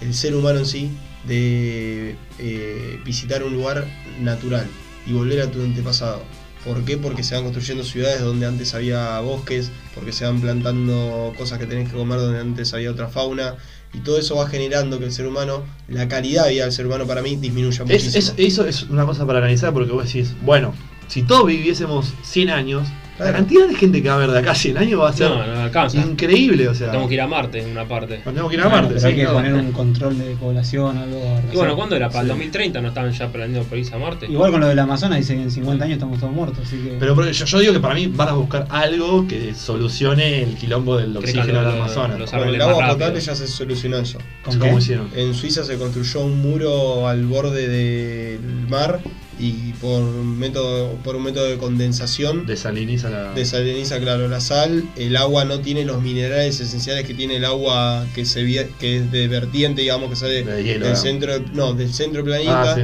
el 0.00 0.14
ser 0.14 0.34
humano 0.34 0.60
en 0.60 0.66
sí 0.66 0.90
de 1.28 2.16
eh, 2.38 2.98
visitar 3.04 3.44
un 3.44 3.52
lugar 3.52 3.86
natural 4.20 4.66
y 5.06 5.12
volver 5.12 5.42
a 5.42 5.50
tu 5.50 5.60
antepasado. 5.62 6.22
¿Por 6.64 6.84
qué? 6.84 6.98
Porque 6.98 7.22
se 7.22 7.34
van 7.34 7.44
construyendo 7.44 7.84
ciudades 7.84 8.20
donde 8.20 8.46
antes 8.46 8.74
había 8.74 9.18
bosques, 9.20 9.70
porque 9.94 10.12
se 10.12 10.26
van 10.26 10.40
plantando 10.40 11.32
cosas 11.38 11.58
que 11.58 11.66
tenés 11.66 11.88
que 11.88 11.96
comer 11.96 12.18
donde 12.18 12.38
antes 12.40 12.74
había 12.74 12.90
otra 12.90 13.08
fauna, 13.08 13.54
y 13.94 13.98
todo 14.00 14.18
eso 14.18 14.36
va 14.36 14.46
generando 14.46 14.98
que 14.98 15.06
el 15.06 15.12
ser 15.12 15.26
humano, 15.26 15.64
la 15.88 16.06
calidad 16.06 16.44
de 16.44 16.50
vida 16.52 16.64
del 16.64 16.72
ser 16.72 16.86
humano 16.86 17.06
para 17.06 17.22
mí 17.22 17.36
disminuya 17.36 17.84
Es, 17.84 18.04
muchísimo. 18.04 18.18
es- 18.18 18.34
eso 18.36 18.66
es 18.66 18.82
una 18.84 19.06
cosa 19.06 19.26
para 19.26 19.38
analizar 19.38 19.72
porque 19.72 19.90
vos 19.92 20.04
decís, 20.04 20.32
bueno, 20.42 20.74
si 21.08 21.22
todos 21.22 21.46
viviésemos 21.46 22.12
100 22.22 22.50
años, 22.50 22.86
la 23.20 23.30
Claro. 23.30 23.38
cantidad 23.38 23.68
de 23.68 23.74
gente 23.74 24.02
que 24.02 24.08
va 24.08 24.14
a 24.14 24.16
haber 24.18 24.30
de 24.30 24.38
acá 24.38 24.50
a 24.52 24.54
100 24.54 24.78
años 24.78 25.00
va 25.00 25.08
a 25.08 25.12
ser 25.12 25.28
No, 25.30 25.46
no 25.46 25.60
alcanza. 25.60 25.98
increíble, 25.98 26.68
o 26.68 26.74
sea. 26.74 26.86
Tenemos 26.88 27.08
que 27.08 27.14
ir 27.14 27.20
a 27.20 27.26
Marte 27.26 27.60
en 27.62 27.70
una 27.70 27.84
parte. 27.86 28.20
Tenemos 28.24 28.50
que 28.50 28.56
ir 28.56 28.62
a 28.62 28.68
Marte. 28.68 28.98
sí, 29.00 29.06
hay 29.06 29.14
que 29.16 29.26
poner 29.26 29.54
un 29.54 29.72
control 29.72 30.18
de 30.18 30.34
población, 30.36 30.96
algo. 30.98 31.40
Y 31.52 31.56
bueno, 31.56 31.76
¿cuándo 31.76 31.96
era? 31.96 32.08
¿Para 32.08 32.20
el 32.20 32.26
Sí. 32.26 32.30
2030 32.30 32.80
no 32.80 32.88
estaban 32.88 33.12
ya 33.12 33.28
planeando 33.28 33.68
por 33.68 33.78
irse 33.78 33.94
a 33.94 33.98
Marte? 33.98 34.26
Igual 34.26 34.50
con 34.52 34.60
lo 34.60 34.68
del 34.68 34.78
Amazonas 34.78 35.18
dicen 35.18 35.36
que 35.38 35.42
en 35.44 35.50
50 35.50 35.84
años 35.84 35.94
estamos 35.94 36.18
todos 36.18 36.32
muertos, 36.32 36.66
así 36.66 36.76
que. 36.78 36.96
Pero, 36.98 37.14
pero 37.14 37.30
yo, 37.30 37.44
yo 37.44 37.58
digo 37.58 37.72
que 37.72 37.80
para 37.80 37.94
mí 37.94 38.06
van 38.06 38.28
a 38.28 38.32
buscar 38.32 38.66
algo 38.70 39.26
que 39.28 39.54
solucione 39.54 40.42
el 40.42 40.56
quilombo 40.56 40.96
del 40.96 41.16
oxígeno 41.16 41.58
del 41.60 41.66
Amazonas. 41.80 42.18
los 42.18 42.30
Con 42.30 42.48
el 42.48 42.60
agua 42.62 42.88
potable 42.90 43.20
ya 43.20 43.34
se 43.34 43.46
solucionó 43.46 43.98
eso. 43.98 44.18
¿con 44.44 44.58
¿Cómo 44.58 44.72
qué? 44.72 44.78
hicieron? 44.78 45.08
En 45.14 45.34
Suiza 45.34 45.62
se 45.64 45.76
construyó 45.76 46.20
un 46.20 46.40
muro 46.40 47.06
al 47.08 47.24
borde 47.26 47.68
del 47.68 48.40
mar 48.68 49.00
y 49.40 49.72
por 49.80 50.02
método 50.02 50.92
por 51.02 51.16
un 51.16 51.22
método 51.24 51.46
de 51.46 51.56
condensación 51.56 52.44
Desaliniza 52.46 53.08
la. 53.10 53.32
desaliniza 53.32 53.98
claro 53.98 54.28
la 54.28 54.40
sal, 54.40 54.84
el 54.96 55.16
agua 55.16 55.44
no 55.44 55.60
tiene 55.60 55.84
los 55.84 56.02
minerales 56.02 56.60
esenciales 56.60 57.06
que 57.06 57.14
tiene 57.14 57.36
el 57.36 57.44
agua 57.44 58.06
que 58.14 58.24
se 58.26 58.44
que 58.78 58.98
es 58.98 59.10
de 59.12 59.28
vertiente, 59.28 59.80
digamos 59.82 60.10
que 60.10 60.16
sale 60.16 60.42
De 60.44 60.62
hielo, 60.62 60.84
del 60.84 60.94
¿no? 60.94 61.00
centro 61.00 61.32
no, 61.54 61.72
del 61.74 61.92
centro 61.92 62.22
planeta. 62.24 62.72
Ah, 62.72 62.76
sí. 62.76 62.82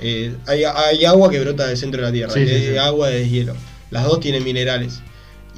Eh, 0.00 0.34
hay, 0.46 0.64
hay 0.64 1.04
agua 1.04 1.30
que 1.30 1.40
brota 1.40 1.66
del 1.66 1.76
centro 1.76 2.00
de 2.02 2.06
la 2.08 2.12
Tierra, 2.12 2.32
Sí, 2.34 2.40
y 2.40 2.46
sí, 2.48 2.52
hay 2.54 2.62
sí. 2.72 2.76
agua 2.76 3.08
de 3.08 3.28
hielo. 3.28 3.54
Las 3.90 4.04
dos 4.04 4.20
tienen 4.20 4.42
minerales. 4.44 5.00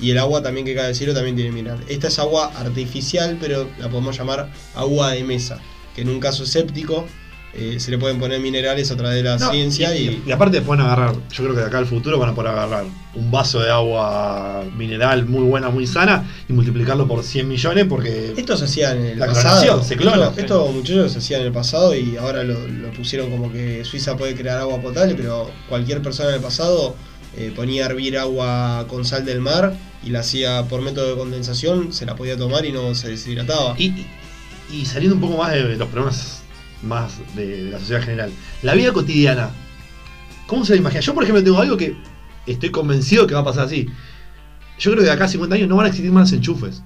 Y 0.00 0.10
el 0.10 0.18
agua 0.18 0.42
también 0.42 0.66
que 0.66 0.74
cae 0.74 0.86
del 0.88 0.94
cielo 0.94 1.14
también 1.14 1.36
tiene 1.36 1.50
mineral. 1.52 1.80
Esta 1.88 2.08
es 2.08 2.18
agua 2.18 2.52
artificial, 2.54 3.38
pero 3.40 3.66
la 3.78 3.88
podemos 3.88 4.16
llamar 4.16 4.50
agua 4.74 5.12
de 5.12 5.24
mesa. 5.24 5.58
Que 5.94 6.02
en 6.02 6.10
un 6.10 6.20
caso 6.20 6.44
séptico 6.44 7.06
eh, 7.54 7.80
se 7.80 7.90
le 7.90 7.96
pueden 7.98 8.18
poner 8.18 8.38
minerales 8.40 8.90
a 8.90 8.96
través 8.96 9.16
de 9.16 9.22
la 9.22 9.38
No, 9.38 9.50
ciencia 9.50 9.96
y, 9.96 10.08
y, 10.08 10.22
y 10.26 10.32
aparte 10.32 10.60
pueden 10.60 10.84
agarrar, 10.84 11.14
yo 11.14 11.42
creo 11.44 11.54
que 11.54 11.60
de 11.62 11.66
acá 11.66 11.78
al 11.78 11.86
futuro 11.86 12.18
van 12.18 12.28
a 12.30 12.34
poder 12.34 12.50
agarrar 12.52 12.84
un 13.14 13.30
vaso 13.30 13.60
de 13.60 13.70
agua 13.70 14.62
mineral 14.76 15.24
muy 15.26 15.42
buena, 15.42 15.70
muy 15.70 15.86
sana 15.86 16.30
y 16.48 16.52
multiplicarlo 16.52 17.08
por 17.08 17.22
100 17.22 17.48
millones 17.48 17.86
porque 17.88 18.34
Esto 18.36 18.56
se 18.58 18.66
hacía 18.66 18.92
en 18.92 19.04
el 19.06 19.18
La 19.18 19.26
pasado. 19.26 19.82
se 19.82 19.96
clona. 19.96 20.26
Esto, 20.28 20.40
esto, 20.40 20.66
muchachos 20.72 21.12
se 21.12 21.18
hacía 21.18 21.38
en 21.38 21.46
el 21.46 21.52
pasado 21.52 21.94
y 21.94 22.16
ahora 22.18 22.42
lo, 22.42 22.66
lo 22.68 22.90
pusieron 22.92 23.30
como 23.30 23.50
que 23.50 23.84
Suiza 23.86 24.16
puede 24.18 24.34
crear 24.34 24.58
agua 24.58 24.78
potable, 24.80 25.14
pero 25.14 25.50
cualquier 25.68 26.02
persona 26.02 26.28
en 26.30 26.34
el 26.36 26.40
pasado 26.42 26.94
eh, 27.38 27.52
ponía 27.56 27.84
a 27.84 27.86
hervir 27.90 28.18
agua 28.18 28.84
con 28.88 29.04
sal 29.06 29.24
del 29.24 29.40
mar 29.40 29.74
y 30.04 30.10
la 30.10 30.20
hacía 30.20 30.64
por 30.68 30.82
método 30.82 31.08
de 31.10 31.16
condensación, 31.16 31.92
se 31.92 32.04
la 32.04 32.16
podía 32.16 32.36
tomar 32.36 32.66
y 32.66 32.72
no 32.72 32.94
se 32.94 33.08
deshidrataba. 33.08 33.74
Y- 33.78 34.06
y 34.70 34.84
saliendo 34.84 35.14
un 35.14 35.20
poco 35.22 35.38
más 35.38 35.52
de 35.52 35.62
los 35.76 35.88
problemas 35.88 36.42
más 36.82 37.18
de, 37.34 37.64
de 37.64 37.70
la 37.70 37.78
sociedad 37.78 38.02
general, 38.02 38.30
la 38.62 38.74
vida 38.74 38.92
cotidiana, 38.92 39.50
¿cómo 40.46 40.64
se 40.64 40.72
la 40.74 40.78
imagina? 40.78 41.00
Yo, 41.00 41.14
por 41.14 41.22
ejemplo, 41.22 41.42
tengo 41.42 41.60
algo 41.60 41.76
que 41.76 41.96
estoy 42.46 42.70
convencido 42.70 43.26
que 43.26 43.34
va 43.34 43.40
a 43.40 43.44
pasar 43.44 43.66
así. 43.66 43.86
Yo 44.78 44.90
creo 44.90 45.02
que 45.02 45.08
de 45.08 45.12
acá 45.12 45.24
a 45.24 45.28
50 45.28 45.54
años 45.56 45.68
no 45.68 45.76
van 45.76 45.86
a 45.86 45.88
existir 45.88 46.12
más 46.12 46.32
enchufes. 46.32 46.82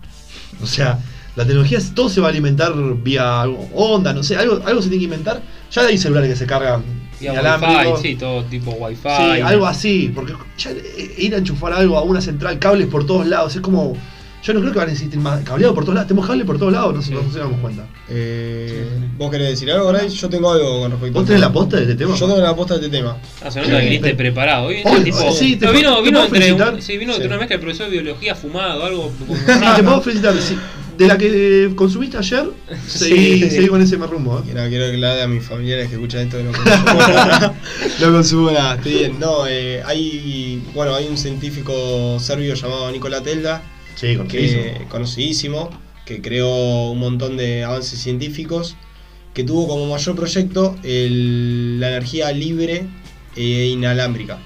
O 0.62 0.66
sea, 0.66 0.98
la 1.36 1.44
tecnología, 1.44 1.78
todo 1.94 2.08
se 2.08 2.20
va 2.20 2.28
a 2.28 2.30
alimentar 2.30 2.72
vía 3.02 3.44
onda, 3.74 4.12
no 4.12 4.22
sé, 4.22 4.36
algo, 4.36 4.60
algo 4.64 4.82
se 4.82 4.88
tiene 4.88 5.00
que 5.00 5.04
inventar. 5.04 5.42
Ya 5.70 5.82
hay 5.82 5.98
celulares 5.98 6.30
que 6.30 6.36
se 6.36 6.46
cargan 6.46 6.82
Y 7.20 7.26
a 7.26 7.32
inalámbricos. 7.32 8.00
Wi-Fi, 8.00 8.08
sí, 8.08 8.16
todo 8.16 8.44
tipo 8.44 8.72
Wi-Fi. 8.72 9.08
Sí, 9.16 9.40
algo 9.40 9.66
así, 9.66 10.12
porque 10.14 10.34
ya 10.58 10.72
ir 11.18 11.34
a 11.34 11.38
enchufar 11.38 11.72
algo 11.72 11.96
a 11.98 12.02
una 12.02 12.20
central, 12.20 12.58
cables 12.58 12.88
por 12.88 13.06
todos 13.06 13.26
lados, 13.26 13.54
es 13.54 13.60
como. 13.60 13.96
Yo 14.42 14.54
no 14.54 14.60
creo 14.60 14.72
que 14.72 14.78
van 14.78 14.88
a 14.88 14.92
existir 14.92 15.18
más 15.20 15.42
cableado 15.44 15.74
por 15.74 15.84
todos 15.84 15.94
lados, 15.96 16.08
tenemos 16.08 16.26
cable 16.26 16.44
por 16.46 16.58
todos 16.58 16.72
lados, 16.72 16.94
no, 16.94 17.02
Sí. 17.02 17.12
no 17.12 17.22
nos 17.22 17.34
damos 17.34 17.60
cuenta. 17.60 17.86
Eh, 18.08 18.88
¿Vos 19.18 19.30
querés 19.30 19.48
decir 19.50 19.70
algo, 19.70 19.92
Bryce? 19.92 20.16
Yo 20.16 20.28
tengo 20.30 20.50
algo 20.50 20.80
con 20.80 20.90
respecto 20.92 21.12
¿Vos 21.14 21.24
a 21.24 21.26
tenés 21.26 21.40
la 21.42 21.52
posta 21.52 21.76
de 21.76 21.82
este 21.82 21.94
tema? 21.94 22.14
Yo 22.16 22.26
tengo 22.26 22.40
la 22.40 22.56
posta 22.56 22.78
de 22.78 22.86
este 22.86 22.96
tema. 22.96 23.18
Ah, 23.44 23.50
se 23.50 23.60
nota 23.60 23.78
que 23.78 23.84
viniste 23.84 24.10
Eh, 24.10 24.14
preparado. 24.14 24.66
Hoy, 24.68 24.76
hoy- 24.84 25.04
tipo, 25.04 25.30
sí, 25.32 25.56
te 25.56 25.66
no, 25.66 25.72
vino, 25.72 25.96
te 25.96 26.02
vino 26.02 26.24
entre 26.24 26.52
un- 26.54 26.80
sí, 26.82 26.96
vino 26.96 27.12
entre 27.12 27.26
una 27.28 27.36
mezcla 27.36 27.56
de 27.56 27.62
profesor 27.62 27.86
de 27.90 27.92
biología 28.00 28.34
fumado, 28.34 28.84
algo. 28.84 29.12
como 29.18 29.34
te 29.76 29.82
puedo 29.82 30.00
felicitar. 30.00 30.34
sí. 30.40 30.56
De 30.96 31.06
la 31.06 31.16
que 31.16 31.72
consumiste 31.76 32.18
ayer, 32.18 32.44
seguí, 32.86 33.42
Sí. 33.44 33.50
seguí 33.50 33.68
con 33.68 33.80
ese 33.82 33.96
mismo 33.96 34.06
rumbo. 34.06 34.38
¿eh? 34.38 34.42
Quiero, 34.44 34.68
quiero 34.68 34.86
aclarar 34.86 35.20
a 35.22 35.26
mis 35.28 35.42
familiares 35.44 35.88
que 35.88 35.94
escuchan 35.94 36.22
esto 36.22 36.36
que 36.38 36.44
no 36.44 36.52
consumo 36.52 37.00
nada. 37.08 37.54
no 38.00 38.12
consumo 38.12 38.50
nada, 38.50 38.74
estoy 38.76 38.92
bien. 38.94 39.18
No, 39.20 39.46
eh, 39.46 39.82
hay, 39.86 40.62
bueno, 40.74 40.94
hay 40.94 41.06
un 41.08 41.16
científico 41.16 42.18
serbio 42.20 42.54
llamado 42.54 42.90
Nikola 42.90 43.22
Tesla, 43.22 43.62
Sí, 43.96 44.16
que 44.28 44.86
conocidísimo, 44.88 45.70
que 46.06 46.20
creó 46.22 46.90
un 46.90 46.98
montón 46.98 47.36
de 47.36 47.64
avances 47.64 47.98
científicos, 48.00 48.76
que 49.34 49.44
tuvo 49.44 49.68
como 49.68 49.86
mayor 49.86 50.16
proyecto 50.16 50.76
el- 50.82 51.78
la 51.80 51.88
energía 51.88 52.32
libre 52.32 52.86
e 53.36 53.66
inalámbrica. 53.66 54.38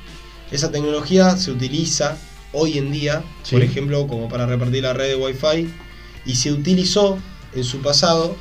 Esa 0.51 0.71
tecnología 0.71 1.37
se 1.37 1.51
utiliza 1.51 2.19
hoy 2.53 2.79
en 2.79 2.93
día, 2.93 3.23
Sí. 3.43 3.55
por 3.57 3.63
ejemplo, 3.65 4.07
como 4.07 4.29
para 4.29 4.47
repartir 4.47 4.83
la 4.83 4.93
red 4.93 5.09
de 5.09 5.17
Wi-Fi, 5.17 5.69
y 6.27 6.35
se 6.35 6.53
utilizó 6.53 7.19
en 7.55 7.65
su 7.65 7.81
pasado 7.81 8.37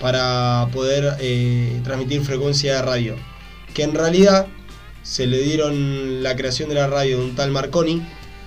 para 0.00 0.68
poder 0.72 1.16
eh, 1.20 1.80
transmitir 1.84 2.22
frecuencia 2.22 2.76
de 2.76 2.82
radio. 2.82 3.16
Que 3.74 3.82
en 3.82 3.94
realidad 3.94 4.46
se 5.02 5.26
le 5.26 5.38
dieron 5.42 6.22
la 6.22 6.34
creación 6.36 6.68
de 6.68 6.76
la 6.76 6.86
radio 6.86 7.18
de 7.18 7.24
un 7.24 7.34
tal 7.34 7.50
Marconi, 7.50 8.02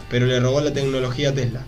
pero 0.10 0.26
le 0.26 0.40
robó 0.40 0.60
la 0.62 0.74
tecnología 0.74 1.30
a 1.30 1.34
Tesla. 1.34 1.66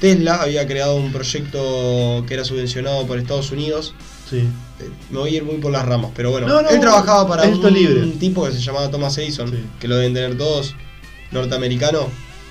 Tesla 0.00 0.42
había 0.42 0.66
creado 0.66 0.96
un 0.96 1.12
proyecto 1.12 2.24
que 2.28 2.34
era 2.34 2.44
subvencionado 2.44 3.06
por 3.06 3.18
Estados 3.18 3.50
Unidos. 3.50 3.94
Sí. 4.28 4.38
Eh, 4.38 4.90
Me 5.10 5.18
voy 5.18 5.30
a 5.34 5.36
ir 5.38 5.44
muy 5.44 5.56
por 5.56 5.72
las 5.72 5.84
ramas, 5.86 6.10
pero 6.14 6.30
bueno, 6.30 6.46
No, 6.46 6.60
no, 6.62 6.68
él 6.68 6.80
trabajaba 6.80 7.26
para 7.26 7.44
un, 7.44 7.72
libre. 7.72 8.02
un 8.02 8.18
tipo 8.18 8.44
que 8.44 8.52
se 8.52 8.60
llamaba 8.60 8.90
Thomas 8.90 9.16
Edison, 9.18 9.50
Sí. 9.50 9.58
que 9.80 9.88
lo 9.88 9.96
deben 9.96 10.12
tener 10.14 10.36
todos, 10.36 10.74
norteamericano, 11.32 12.08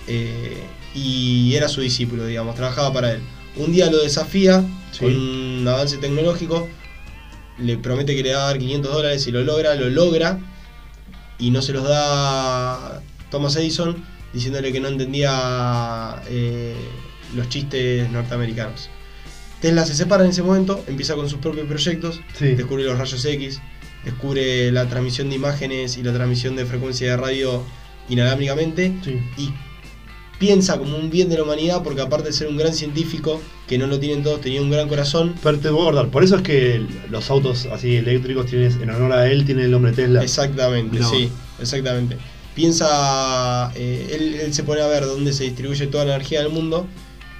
eh, 0.08 0.64
y 0.96 1.54
era 1.56 1.68
su 1.68 1.82
discípulo, 1.82 2.26
digamos, 2.26 2.56
trabajaba 2.56 2.92
para 2.94 3.12
él. 3.14 3.22
Un 3.58 3.72
día 3.72 3.90
lo 3.92 4.02
desafía 4.02 4.64
Sí. 4.92 5.00
con 5.02 5.16
un 5.16 5.68
avance 5.68 5.98
tecnológico, 5.98 6.68
le 7.60 7.78
promete 7.78 8.16
que 8.16 8.24
le 8.24 8.34
va 8.34 8.44
a 8.44 8.46
dar 8.48 8.58
500 8.58 8.92
dólares 8.94 9.28
y 9.28 9.32
lo 9.32 9.42
logra, 9.44 9.76
lo 9.76 9.90
logra, 9.90 10.40
y 11.38 11.52
no 11.52 11.62
se 11.62 11.74
los 11.74 11.84
da 11.84 13.02
Thomas 13.30 13.56
Edison, 13.58 14.04
diciéndole 14.34 14.72
que 14.72 14.80
no 14.80 14.88
entendía 14.88 16.22
eh, 16.28 16.74
los 17.34 17.50
chistes 17.50 18.10
norteamericanos. 18.12 18.90
Tesla 19.62 19.86
se 19.86 19.96
separa 19.96 20.24
en 20.26 20.30
ese 20.32 20.44
momento, 20.44 20.84
empieza 20.88 21.16
con 21.16 21.30
sus 21.30 21.40
propios 21.40 21.66
proyectos, 21.68 22.22
Sí. 22.38 22.50
descubre 22.56 22.84
los 22.84 22.98
rayos 22.98 23.24
X, 23.26 23.62
descubre 24.04 24.72
la 24.72 24.88
transmisión 24.88 25.30
de 25.30 25.36
imágenes 25.36 25.98
y 25.98 26.04
la 26.04 26.14
transmisión 26.14 26.56
de 26.56 26.66
frecuencia 26.66 27.10
de 27.12 27.18
radio 27.18 27.64
inalámbricamente 28.10 28.94
Sí. 29.04 29.20
y 29.38 29.50
piensa 30.38 30.78
como 30.78 30.98
un 30.98 31.10
bien 31.10 31.30
de 31.30 31.38
la 31.38 31.44
humanidad 31.44 31.82
porque 31.82 32.02
aparte 32.02 32.28
de 32.28 32.34
ser 32.34 32.48
un 32.48 32.58
gran 32.58 32.74
científico, 32.74 33.42
que 33.68 33.78
no 33.78 33.88
lo 33.88 33.98
tienen 34.00 34.22
todos, 34.22 34.42
tenía 34.42 34.62
un 34.62 34.70
gran 34.70 34.88
corazón. 34.88 35.34
Pero 35.42 35.58
te 35.60 35.70
voy 35.70 35.80
a 35.80 35.84
acordar, 35.84 36.10
por 36.10 36.24
eso 36.24 36.36
es 36.36 36.42
que 36.44 36.86
los 37.10 37.30
autos 37.32 37.66
así 37.72 37.96
eléctricos 37.96 38.46
tienen, 38.46 38.72
en 38.82 38.90
honor 38.92 39.14
a 39.14 39.32
él, 39.32 39.46
tienen 39.46 39.66
el 39.66 39.72
nombre 39.72 39.94
Tesla. 39.94 40.22
Exactamente, 40.22 41.00
No. 41.00 41.10
sí, 41.10 41.30
exactamente. 41.60 42.18
Piensa, 42.54 43.72
eh, 43.76 44.10
él, 44.14 44.36
él 44.36 44.54
se 44.54 44.64
pone 44.64 44.82
a 44.82 44.88
ver 44.88 45.06
dónde 45.06 45.34
se 45.34 45.46
distribuye 45.46 45.88
toda 45.88 46.06
la 46.06 46.16
energía 46.16 46.42
del 46.42 46.52
mundo 46.52 46.86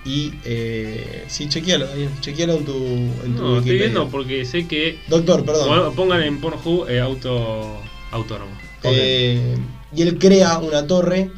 y, 0.06 0.34
eh, 0.46 1.26
sí, 1.28 1.50
chequealo, 1.50 1.88
Daniel, 1.88 2.10
chequealo 2.22 2.58
en 2.58 2.66
tu, 2.66 2.74
en 2.74 3.36
tu 3.36 3.42
No, 3.42 3.58
estoy 3.58 3.78
viendo 3.78 4.08
porque 4.08 4.46
sé 4.46 4.68
que. 4.68 5.00
Doctor, 5.08 5.44
perdón. 5.44 5.96
Pongan 5.96 6.22
en 6.22 6.40
Pornhub 6.40 6.88
eh, 6.88 7.00
auto 7.00 7.82
autónomo. 8.12 8.52
Eh, 8.84 9.58
y 9.96 10.02
él 10.04 10.20
crea 10.20 10.60
una 10.60 10.86
torre, 10.86 11.32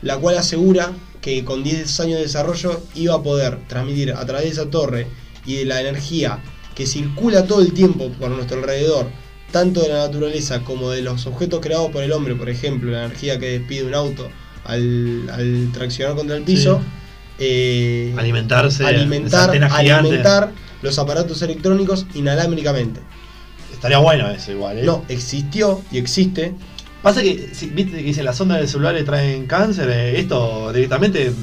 la 0.00 0.16
cual 0.16 0.38
asegura 0.38 0.92
que 1.20 1.44
con 1.44 1.62
10 1.62 2.00
años 2.00 2.16
de 2.16 2.22
desarrollo 2.22 2.80
iba 2.94 3.14
a 3.14 3.22
poder 3.22 3.58
transmitir 3.68 4.12
a 4.12 4.24
través 4.24 4.44
de 4.44 4.50
esa 4.50 4.70
torre 4.70 5.06
y 5.44 5.56
de 5.56 5.64
la 5.66 5.80
energía 5.80 6.38
que 6.74 6.86
circula 6.86 7.46
todo 7.46 7.60
el 7.60 7.72
tiempo 7.72 8.10
por 8.12 8.30
nuestro 8.30 8.58
alrededor, 8.58 9.06
tanto 9.52 9.82
de 9.82 9.88
la 9.90 10.06
naturaleza 10.06 10.64
como 10.64 10.90
de 10.90 11.02
los 11.02 11.26
objetos 11.26 11.60
creados 11.60 11.90
por 11.90 12.02
el 12.02 12.12
hombre, 12.12 12.34
por 12.34 12.48
ejemplo, 12.48 12.90
la 12.90 13.04
energía 13.04 13.38
que 13.38 13.58
despide 13.58 13.84
un 13.84 13.94
auto 13.94 14.28
al, 14.64 15.28
al 15.30 15.70
traccionar 15.72 16.16
contra 16.16 16.36
el 16.36 16.42
piso, 16.42 16.80
eh, 17.38 18.14
Alimentarse. 18.16 18.84
alimentar, 18.84 19.50
alimentar 19.50 20.52
los 20.82 20.98
aparatos 20.98 21.42
electrónicos 21.42 22.06
inalámbricamente. 22.14 23.00
Estaría 23.72 23.98
bueno 23.98 24.30
eso 24.30 24.52
igual, 24.52 24.78
¿eh? 24.78 24.82
No, 24.84 25.04
existió 25.08 25.82
y 25.90 25.98
existe 25.98 26.54
Pasa 27.04 27.20
que, 27.20 27.50
si, 27.52 27.66
viste 27.66 27.98
que 27.98 28.02
dicen 28.02 28.24
las 28.24 28.40
ondas 28.40 28.56
del 28.56 28.66
celular 28.66 28.94
le 28.94 29.04
traen 29.04 29.46
cáncer, 29.46 29.90
eh, 29.90 30.18
esto 30.18 30.72
directamente 30.72 31.34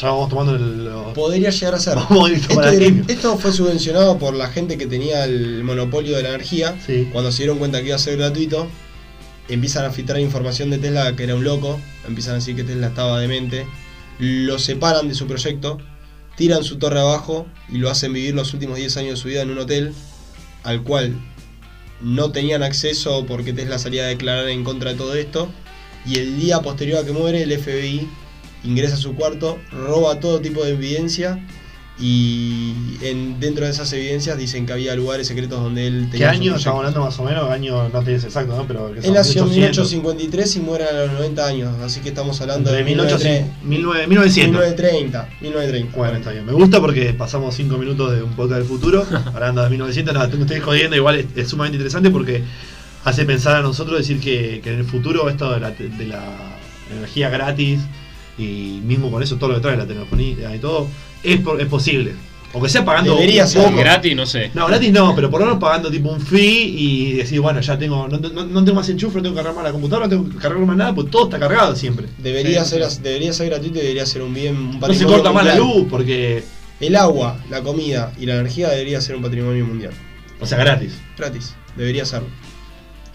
ya 0.00 0.08
vamos 0.08 0.30
tomando 0.30 0.56
el. 0.56 0.90
Podría 1.14 1.50
llegar 1.50 1.74
a 1.74 1.78
ser. 1.78 1.96
Vamos 1.96 2.30
Esto, 2.30 3.36
fue 3.36 3.52
subvencionado 3.52 4.18
por 4.18 4.34
la 4.34 4.48
gente 4.48 4.78
que 4.78 4.86
tenía 4.86 5.24
el 5.24 5.62
monopolio 5.62 6.16
de 6.16 6.22
la 6.22 6.30
energía. 6.30 6.74
Sí. 6.86 7.10
Cuando 7.12 7.30
se 7.32 7.42
dieron 7.42 7.58
cuenta 7.58 7.80
que 7.80 7.88
iba 7.88 7.96
a 7.96 7.98
ser 7.98 8.16
gratuito, 8.16 8.66
empiezan 9.50 9.84
a 9.84 9.90
filtrar 9.90 10.20
información 10.20 10.70
de 10.70 10.78
Tesla 10.78 11.14
que 11.14 11.24
era 11.24 11.34
un 11.34 11.44
loco. 11.44 11.78
Empiezan 12.08 12.32
a 12.32 12.36
decir 12.36 12.56
que 12.56 12.64
Tesla 12.64 12.86
estaba 12.86 13.20
demente. 13.20 13.66
Lo 14.18 14.58
separan 14.58 15.08
de 15.08 15.14
su 15.14 15.26
proyecto, 15.26 15.78
tiran 16.36 16.64
su 16.64 16.78
torre 16.78 17.00
abajo 17.00 17.46
y 17.68 17.78
lo 17.78 17.90
hacen 17.90 18.12
vivir 18.12 18.34
los 18.34 18.52
últimos 18.54 18.76
10 18.76 18.96
años 18.98 19.10
de 19.10 19.16
su 19.16 19.28
vida 19.28 19.42
en 19.42 19.50
un 19.50 19.58
hotel 19.58 19.92
al 20.62 20.82
cual 20.82 21.14
no 22.00 22.32
tenían 22.32 22.62
acceso 22.62 23.24
porque 23.26 23.52
Tesla 23.52 23.78
salía 23.78 24.04
a 24.04 24.08
declarar 24.08 24.48
en 24.48 24.64
contra 24.64 24.92
de 24.92 24.96
todo 24.96 25.14
esto. 25.14 25.48
Y 26.06 26.18
el 26.18 26.38
día 26.38 26.60
posterior 26.60 26.98
a 26.98 27.04
que 27.06 27.12
muere, 27.12 27.42
el 27.42 27.58
FBI 27.58 28.08
ingresa 28.62 28.94
a 28.94 28.98
su 28.98 29.14
cuarto, 29.14 29.58
roba 29.72 30.20
todo 30.20 30.40
tipo 30.40 30.64
de 30.64 30.72
evidencia 30.72 31.44
y 31.98 32.74
en, 33.02 33.38
dentro 33.38 33.64
de 33.64 33.70
esas 33.70 33.92
evidencias 33.92 34.36
dicen 34.36 34.66
que 34.66 34.72
había 34.72 34.96
lugares 34.96 35.28
secretos 35.28 35.62
donde 35.62 35.86
él 35.86 36.08
¿Qué 36.10 36.18
tenía 36.18 36.32
sus 36.32 36.40
año 36.40 36.56
estamos 36.56 36.78
hablando 36.78 37.00
más 37.02 37.18
o 37.20 37.24
menos? 37.24 37.50
Año 37.50 37.88
no 37.88 38.02
tienes 38.02 38.24
exacto, 38.24 38.56
¿no? 38.56 38.66
Pero 38.66 38.88
Él 38.88 39.12
nació 39.12 39.42
en 39.44 39.50
1800. 39.50 39.92
1853 39.92 40.56
y 40.56 40.60
muere 40.60 40.84
a 40.84 40.92
los 40.92 41.12
90 41.12 41.46
años, 41.46 41.78
así 41.82 42.00
que 42.00 42.08
estamos 42.08 42.40
hablando 42.40 42.70
Entre 42.70 42.84
de 42.84 42.90
1800 42.90 43.64
1930. 43.64 44.08
1900. 44.08 44.08
1900. 44.08 44.50
1930. 44.50 45.28
1930. 45.40 45.96
Bueno, 45.96 46.16
está 46.18 46.30
bien. 46.32 46.46
Me 46.46 46.52
gusta 46.52 46.80
porque 46.80 47.14
pasamos 47.14 47.54
5 47.54 47.78
minutos 47.78 48.12
de 48.16 48.22
un 48.24 48.30
podcast 48.34 48.58
del 48.58 48.68
futuro, 48.68 49.06
hablando 49.32 49.62
de 49.62 49.70
1900. 49.70 50.14
No, 50.14 50.28
te 50.28 50.36
estoy 50.40 50.60
jodiendo, 50.60 50.96
igual 50.96 51.16
es, 51.20 51.26
es 51.36 51.48
sumamente 51.48 51.76
interesante 51.76 52.10
porque 52.10 52.42
hace 53.04 53.24
pensar 53.24 53.56
a 53.56 53.62
nosotros 53.62 53.98
decir 53.98 54.18
que, 54.18 54.60
que 54.64 54.72
en 54.72 54.80
el 54.80 54.84
futuro 54.84 55.28
esto 55.28 55.52
de 55.52 55.60
la, 55.60 55.70
te- 55.72 55.88
de 55.90 56.06
la 56.06 56.22
energía 56.92 57.28
gratis 57.30 57.80
y 58.36 58.80
mismo 58.84 59.10
con 59.12 59.22
eso 59.22 59.36
todo 59.36 59.50
lo 59.50 59.54
que 59.56 59.60
trae 59.60 59.76
la 59.76 59.86
telefonía 59.86 60.54
y 60.56 60.58
todo, 60.58 60.88
es, 61.24 61.40
por- 61.40 61.60
es 61.60 61.66
posible. 61.66 62.12
Aunque 62.52 62.68
sea 62.68 62.84
pagando 62.84 63.14
Debería 63.16 63.42
un 63.42 63.48
ser 63.48 63.64
poco. 63.64 63.76
Gratis, 63.78 64.14
no 64.14 64.26
sé. 64.26 64.52
No, 64.54 64.66
gratis 64.68 64.92
no, 64.92 65.12
pero 65.16 65.28
por 65.28 65.40
lo 65.40 65.46
menos 65.46 65.60
pagando 65.60 65.90
tipo 65.90 66.08
un 66.10 66.20
fee 66.20 66.72
y 66.78 67.12
decir, 67.14 67.40
bueno, 67.40 67.60
ya 67.60 67.76
tengo, 67.76 68.06
no, 68.06 68.16
no- 68.18 68.44
no 68.46 68.64
tengo 68.64 68.76
más 68.76 68.88
enchufe, 68.88 69.16
no 69.16 69.22
tengo 69.22 69.34
que 69.34 69.38
cargar 69.42 69.56
más 69.56 69.64
la 69.64 69.72
computadora, 69.72 70.06
no 70.06 70.10
tengo 70.10 70.28
que 70.30 70.36
cargar 70.36 70.60
más 70.64 70.76
nada, 70.76 70.94
pues 70.94 71.10
todo 71.10 71.24
está 71.24 71.40
cargado 71.40 71.74
siempre. 71.74 72.06
Debería, 72.18 72.64
Sí, 72.64 72.70
ser, 72.76 72.88
sí. 72.90 73.00
debería 73.02 73.32
ser 73.32 73.48
gratuito 73.50 73.78
y 73.80 73.82
debería 73.82 74.06
ser 74.06 74.22
un 74.22 74.32
bien. 74.32 74.54
Un 74.56 74.66
No 74.66 74.72
se 74.74 74.78
patrimonio 74.78 75.08
corta 75.16 75.32
más 75.32 75.44
la 75.46 75.54
mundial. 75.56 75.78
luz 75.80 75.86
porque, 75.90 76.44
El 76.78 76.94
agua, 76.96 77.38
la 77.50 77.60
comida 77.62 78.12
y 78.20 78.26
la 78.26 78.34
energía 78.34 78.68
debería 78.68 79.00
ser 79.00 79.16
un 79.16 79.22
patrimonio 79.22 79.64
mundial. 79.66 79.92
o 80.40 80.46
sea, 80.46 80.56
gratis. 80.58 80.92
Gratis, 81.18 81.54
debería 81.76 82.04
serlo. 82.04 82.28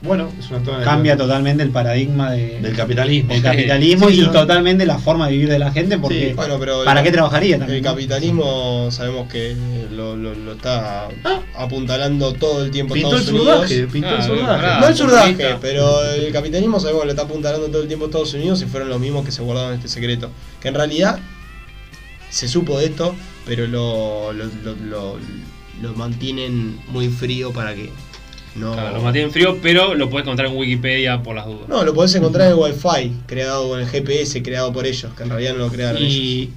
Bueno, 0.02 0.32
es 0.40 0.50
una 0.50 0.60
toma 0.64 0.80
de- 0.80 0.86
Cambia 0.86 1.18
totalmente 1.18 1.62
el 1.62 1.72
paradigma 1.72 2.32
de- 2.32 2.62
del 2.62 2.74
capitalismo. 2.74 3.34
del 3.34 3.42
capitalismo 3.44 4.10
Sí, 4.10 4.20
y 4.20 4.22
no. 4.22 4.32
totalmente 4.32 4.86
la 4.86 4.98
forma 4.98 5.26
de 5.28 5.34
vivir 5.34 5.50
de 5.50 5.60
la 5.60 5.72
gente 5.74 5.98
porque 5.98 6.30
Sí, 6.30 6.34
Bueno, 6.36 6.58
pero 6.58 6.86
¿para 6.86 7.02
el- 7.02 7.06
qué 7.06 7.12
trabajaría 7.12 7.58
también? 7.60 7.78
El 7.80 7.84
no? 7.84 7.90
capitalismo 7.90 8.88
sabemos 8.92 9.30
que 9.30 9.58
lo, 9.92 10.16
lo- 10.16 10.34
lo 10.36 10.54
está 10.54 11.10
Ah. 11.26 11.42
apuntalando 11.58 12.32
todo 12.32 12.64
el 12.64 12.72
tiempo 12.72 12.94
Pintó 12.94 13.10
el 13.12 13.16
Estados 13.20 13.40
Unidos. 13.42 13.68
surdaje, 13.68 13.88
pintó 13.92 14.10
el 14.10 14.22
Ah, 14.22 14.26
surdaje. 14.26 14.80
No 14.82 14.88
el 14.88 14.96
surdaje, 14.96 15.56
pero 15.60 16.06
el 16.06 16.32
capitalismo 16.32 16.80
sabemos 16.80 17.02
que 17.02 17.06
lo 17.08 17.12
está 17.12 17.24
apuntalando 17.24 17.68
todo 17.68 17.82
el 17.82 17.88
tiempo 17.90 18.06
Estados 18.06 18.34
Unidos 18.34 18.62
y 18.62 18.66
fueron 18.68 18.88
los 18.88 19.02
mismos 19.02 19.26
que 19.26 19.32
se 19.34 19.42
guardaron 19.42 19.74
este 19.74 19.90
secreto. 19.90 20.30
Que 20.62 20.70
en 20.70 20.76
realidad 20.76 21.20
se 22.30 22.48
supo 22.48 22.80
de 22.80 22.86
esto, 22.86 23.16
pero 23.46 23.68
lo, 23.68 24.32
lo, 24.32 24.46
lo- 24.64 24.76
lo- 24.76 25.18
lo 25.82 25.94
mantienen 25.96 26.80
muy 26.88 27.10
frío 27.10 27.52
para 27.52 27.74
que 27.76 27.90
no. 28.56 28.74
Claro, 28.74 28.98
lo 28.98 29.02
mantienen 29.02 29.32
frío, 29.32 29.58
pero 29.62 29.94
lo 29.96 30.10
puedes 30.10 30.26
encontrar 30.26 30.50
en 30.50 30.58
Wikipedia 30.58 31.22
por 31.22 31.36
las 31.36 31.46
dudas. 31.46 31.68
No, 31.68 31.84
lo 31.84 31.94
podés 31.94 32.16
encontrar 32.16 32.48
en 32.48 32.54
el 32.54 32.60
Wi-Fi, 32.60 33.22
creado 33.28 33.70
con 33.70 33.80
el 33.80 33.88
GPS, 33.88 34.42
creado 34.42 34.74
por 34.74 34.86
ellos, 34.86 35.14
que 35.16 35.24
en 35.24 35.30
realidad 35.30 35.54
no 35.54 35.60
lo 35.60 35.70
crearon 35.70 36.02
ellos. 36.02 36.14
Y, 36.14 36.50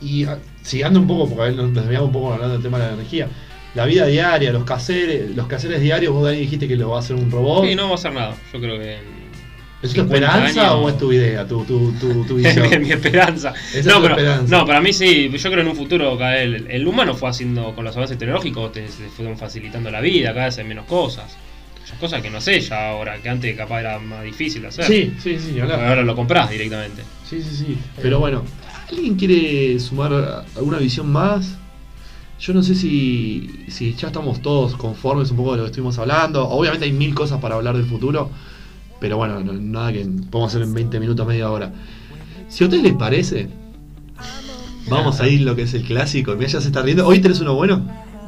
y 0.00 0.24
ah, 0.24 0.38
siguiendo 0.62 1.00
un 1.00 1.06
poco, 1.06 1.28
porque 1.28 1.42
a 1.42 1.44
ver, 1.46 1.54
nos 1.54 1.74
desviamos 1.74 2.08
un 2.08 2.12
poco 2.12 2.32
hablando 2.32 2.54
del 2.54 2.62
tema 2.62 2.78
de 2.78 2.86
la 2.86 2.92
energía. 2.94 3.28
La 3.74 3.86
vida 3.86 4.06
diaria, 4.06 4.52
los 4.52 4.64
caseres, 4.64 5.34
los 5.36 5.46
caseres 5.46 5.80
diarios, 5.80 6.12
vos 6.12 6.24
Dani 6.24 6.38
dijiste 6.38 6.66
que 6.66 6.76
lo 6.76 6.90
va 6.90 6.96
a 6.96 7.00
hacer 7.00 7.16
un 7.16 7.30
robot. 7.30 7.66
Sí, 7.66 7.74
no 7.74 7.84
va 7.84 7.92
a 7.92 7.94
hacer 7.94 8.12
nada. 8.12 8.34
Yo 8.52 8.60
creo 8.60 8.78
que. 8.78 9.19
¿Es 9.82 9.90
tu 9.90 10.00
50 10.00 10.26
esperanza 10.26 10.74
o 10.74 10.88
es 10.88 10.98
tu 10.98 11.12
idea, 11.12 11.46
tu, 11.46 11.64
tu, 11.64 11.92
tu, 11.92 12.34
visión? 12.36 12.82
mi 12.82 12.92
esperanza. 12.92 13.54
Esa 13.70 13.78
es 13.78 13.86
no, 13.86 13.94
tu 13.96 14.02
pero, 14.02 14.16
esperanza. 14.16 14.56
no, 14.56 14.66
para 14.66 14.80
mí 14.80 14.92
sí. 14.92 15.30
Yo 15.30 15.50
creo 15.50 15.62
en 15.62 15.68
un 15.68 15.76
futuro 15.76 16.18
cada 16.18 16.32
vez 16.32 16.42
el, 16.42 16.70
el 16.70 16.86
humano 16.86 17.14
fue 17.14 17.30
haciendo 17.30 17.74
con 17.74 17.84
los 17.84 17.96
avances 17.96 18.18
tecnológicos, 18.18 18.72
te, 18.72 18.86
fueron 19.16 19.38
facilitando 19.38 19.90
la 19.90 20.00
vida, 20.00 20.34
cada 20.34 20.46
vez 20.46 20.58
hay 20.58 20.64
menos 20.64 20.84
cosas. 20.86 21.36
Muchas 21.80 21.98
cosas 21.98 22.22
que 22.22 22.30
no 22.30 22.40
sé 22.40 22.60
ya 22.60 22.90
ahora, 22.90 23.16
que 23.22 23.28
antes 23.30 23.56
capaz 23.56 23.80
era 23.80 23.98
más 23.98 24.22
difícil 24.22 24.64
hacer. 24.66 24.84
Sí, 24.84 25.14
sí, 25.18 25.38
sí. 25.38 25.58
Ahora 25.60 26.02
lo 26.02 26.14
comprás 26.14 26.50
directamente. 26.50 27.02
Sí, 27.28 27.42
sí, 27.42 27.56
sí. 27.56 27.78
Pero 28.02 28.20
bueno, 28.20 28.44
¿alguien 28.90 29.16
quiere 29.16 29.80
sumar 29.80 30.44
alguna 30.56 30.78
visión 30.78 31.10
más? 31.10 31.56
Yo 32.38 32.54
no 32.54 32.62
sé 32.62 32.74
si, 32.74 33.64
si 33.68 33.94
ya 33.94 34.08
estamos 34.08 34.40
todos 34.40 34.74
conformes 34.76 35.30
un 35.30 35.36
poco 35.38 35.52
de 35.52 35.58
lo 35.58 35.64
que 35.64 35.70
estuvimos 35.70 35.98
hablando. 35.98 36.48
Obviamente 36.48 36.86
hay 36.86 36.92
mil 36.92 37.14
cosas 37.14 37.40
para 37.40 37.56
hablar 37.56 37.76
del 37.76 37.86
futuro, 37.86 38.30
pero 39.00 39.16
bueno, 39.16 39.40
no- 39.40 39.52
nada 39.54 39.92
que 39.92 40.06
podemos 40.30 40.50
hacer 40.52 40.62
en 40.62 40.74
20 40.74 41.00
minutos, 41.00 41.26
media 41.26 41.50
hora. 41.50 41.72
Si 42.48 42.64
a 42.64 42.66
ustedes 42.66 42.82
les 42.84 42.94
parece, 42.94 43.48
vamos 44.88 45.20
a 45.20 45.28
ir 45.28 45.42
lo 45.42 45.54
que 45.56 45.62
es 45.62 45.74
el 45.74 45.82
clásico. 45.82 46.34
Mira, 46.34 46.48
ya 46.48 46.60
se 46.60 46.68
está 46.68 46.82
riendo. 46.82 47.06
¿Hoy 47.06 47.20
tenés 47.20 47.40
uno 47.40 47.54
bueno? 47.54 47.86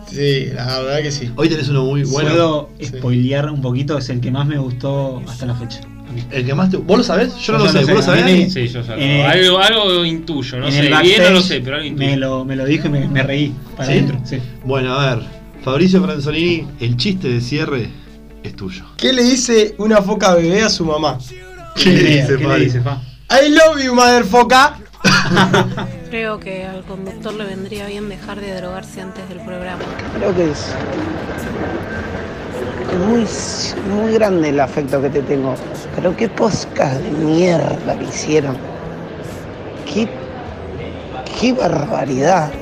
Sí, 0.09 0.47
la 0.55 0.79
verdad 0.81 1.03
que 1.03 1.11
sí. 1.11 1.31
Hoy 1.37 1.49
tenés 1.49 1.69
uno 1.69 1.85
muy 1.85 2.05
bueno. 2.05 2.29
Puedo 2.31 2.71
Sí. 2.81 2.87
spoilear 2.87 3.51
un 3.51 3.61
poquito, 3.63 3.97
es 3.99 4.09
el 4.11 4.21
que 4.21 4.31
más 4.31 4.47
me 4.47 4.59
gustó 4.59 5.23
hasta 5.29 5.47
la 5.47 5.55
fecha. 5.55 5.81
El 6.31 6.45
que 6.45 6.55
más 6.55 6.71
te... 6.71 6.77
¿Vos 6.77 6.99
lo 6.99 7.05
sabés? 7.05 7.35
Yo 7.39 7.55
no 7.55 7.61
Yo 7.61 7.65
lo 7.65 7.73
sé. 7.73 7.85
sé, 7.87 7.95
¿Vos 7.95 8.07
lo 8.07 8.13
a 8.13 8.17
mí 8.17 8.21
sabés? 8.21 8.53
Sí, 8.53 8.69
yo 8.69 8.81
Eh, 8.99 9.23
algo, 9.25 9.59
algo 9.59 10.05
intuyo, 10.05 10.59
no 10.59 10.71
sé. 10.71 10.83
Bien 11.03 11.23
no 11.23 11.31
lo 11.31 11.41
sé, 11.41 11.61
pero 11.63 11.77
algo 11.77 11.89
intuyo. 11.89 12.11
me 12.11 12.17
lo, 12.19 12.45
me 12.45 12.57
lo 12.57 12.67
dijo 12.67 12.89
y 12.89 12.91
me, 12.91 13.09
me 13.09 13.23
reí 13.23 13.55
para 13.77 13.87
¿Sí? 13.89 13.93
adentro. 13.95 14.21
Sí. 14.25 14.37
Bueno, 14.65 14.93
a 14.95 15.15
ver. 15.15 15.25
Fabricio 15.63 16.03
Franzolini, 16.03 16.67
el 16.81 16.97
chiste 16.99 17.29
de 17.29 17.41
cierre 17.41 17.89
es 18.43 18.57
tuyo. 18.57 18.85
¿Qué 18.97 19.13
le 19.13 19.23
dice 19.23 19.75
una 19.79 20.03
foca 20.03 20.35
bebé 20.35 20.63
a 20.63 20.69
su 20.69 20.85
mamá? 20.85 21.19
¿Qué 21.77 21.91
le 21.91 22.03
dice, 22.03 22.37
¿Qué 22.37 22.47
le 22.47 22.59
dice, 22.59 22.81
fa? 22.81 23.01
I 23.31 23.49
love 23.49 23.83
you, 23.83 23.95
mother 23.95 24.25
foca. 24.25 24.79
Creo 26.11 26.39
que 26.39 26.67
al 26.67 26.83
conductor 26.83 27.33
le 27.35 27.45
vendría 27.45 27.87
bien 27.87 28.09
dejar 28.09 28.41
de 28.41 28.55
drogarse 28.55 29.01
antes 29.01 29.29
del 29.29 29.41
programa. 29.41 29.83
Creo 30.15 30.35
que 30.35 30.51
es 30.51 30.67
muy, 33.09 33.27
muy 33.95 34.13
grande 34.13 34.51
el 34.51 34.61
afecto 34.61 35.01
que 35.01 35.09
te 35.09 35.23
tengo. 35.23 35.55
Pero 35.97 36.15
qué 36.17 36.29
podcast 36.29 37.01
de 37.01 37.11
mierda 37.11 37.99
que 37.99 38.05
hicieron. 38.05 38.57
Qué, 39.93 40.09
qué 41.41 41.53
barbaridad. 41.55 42.53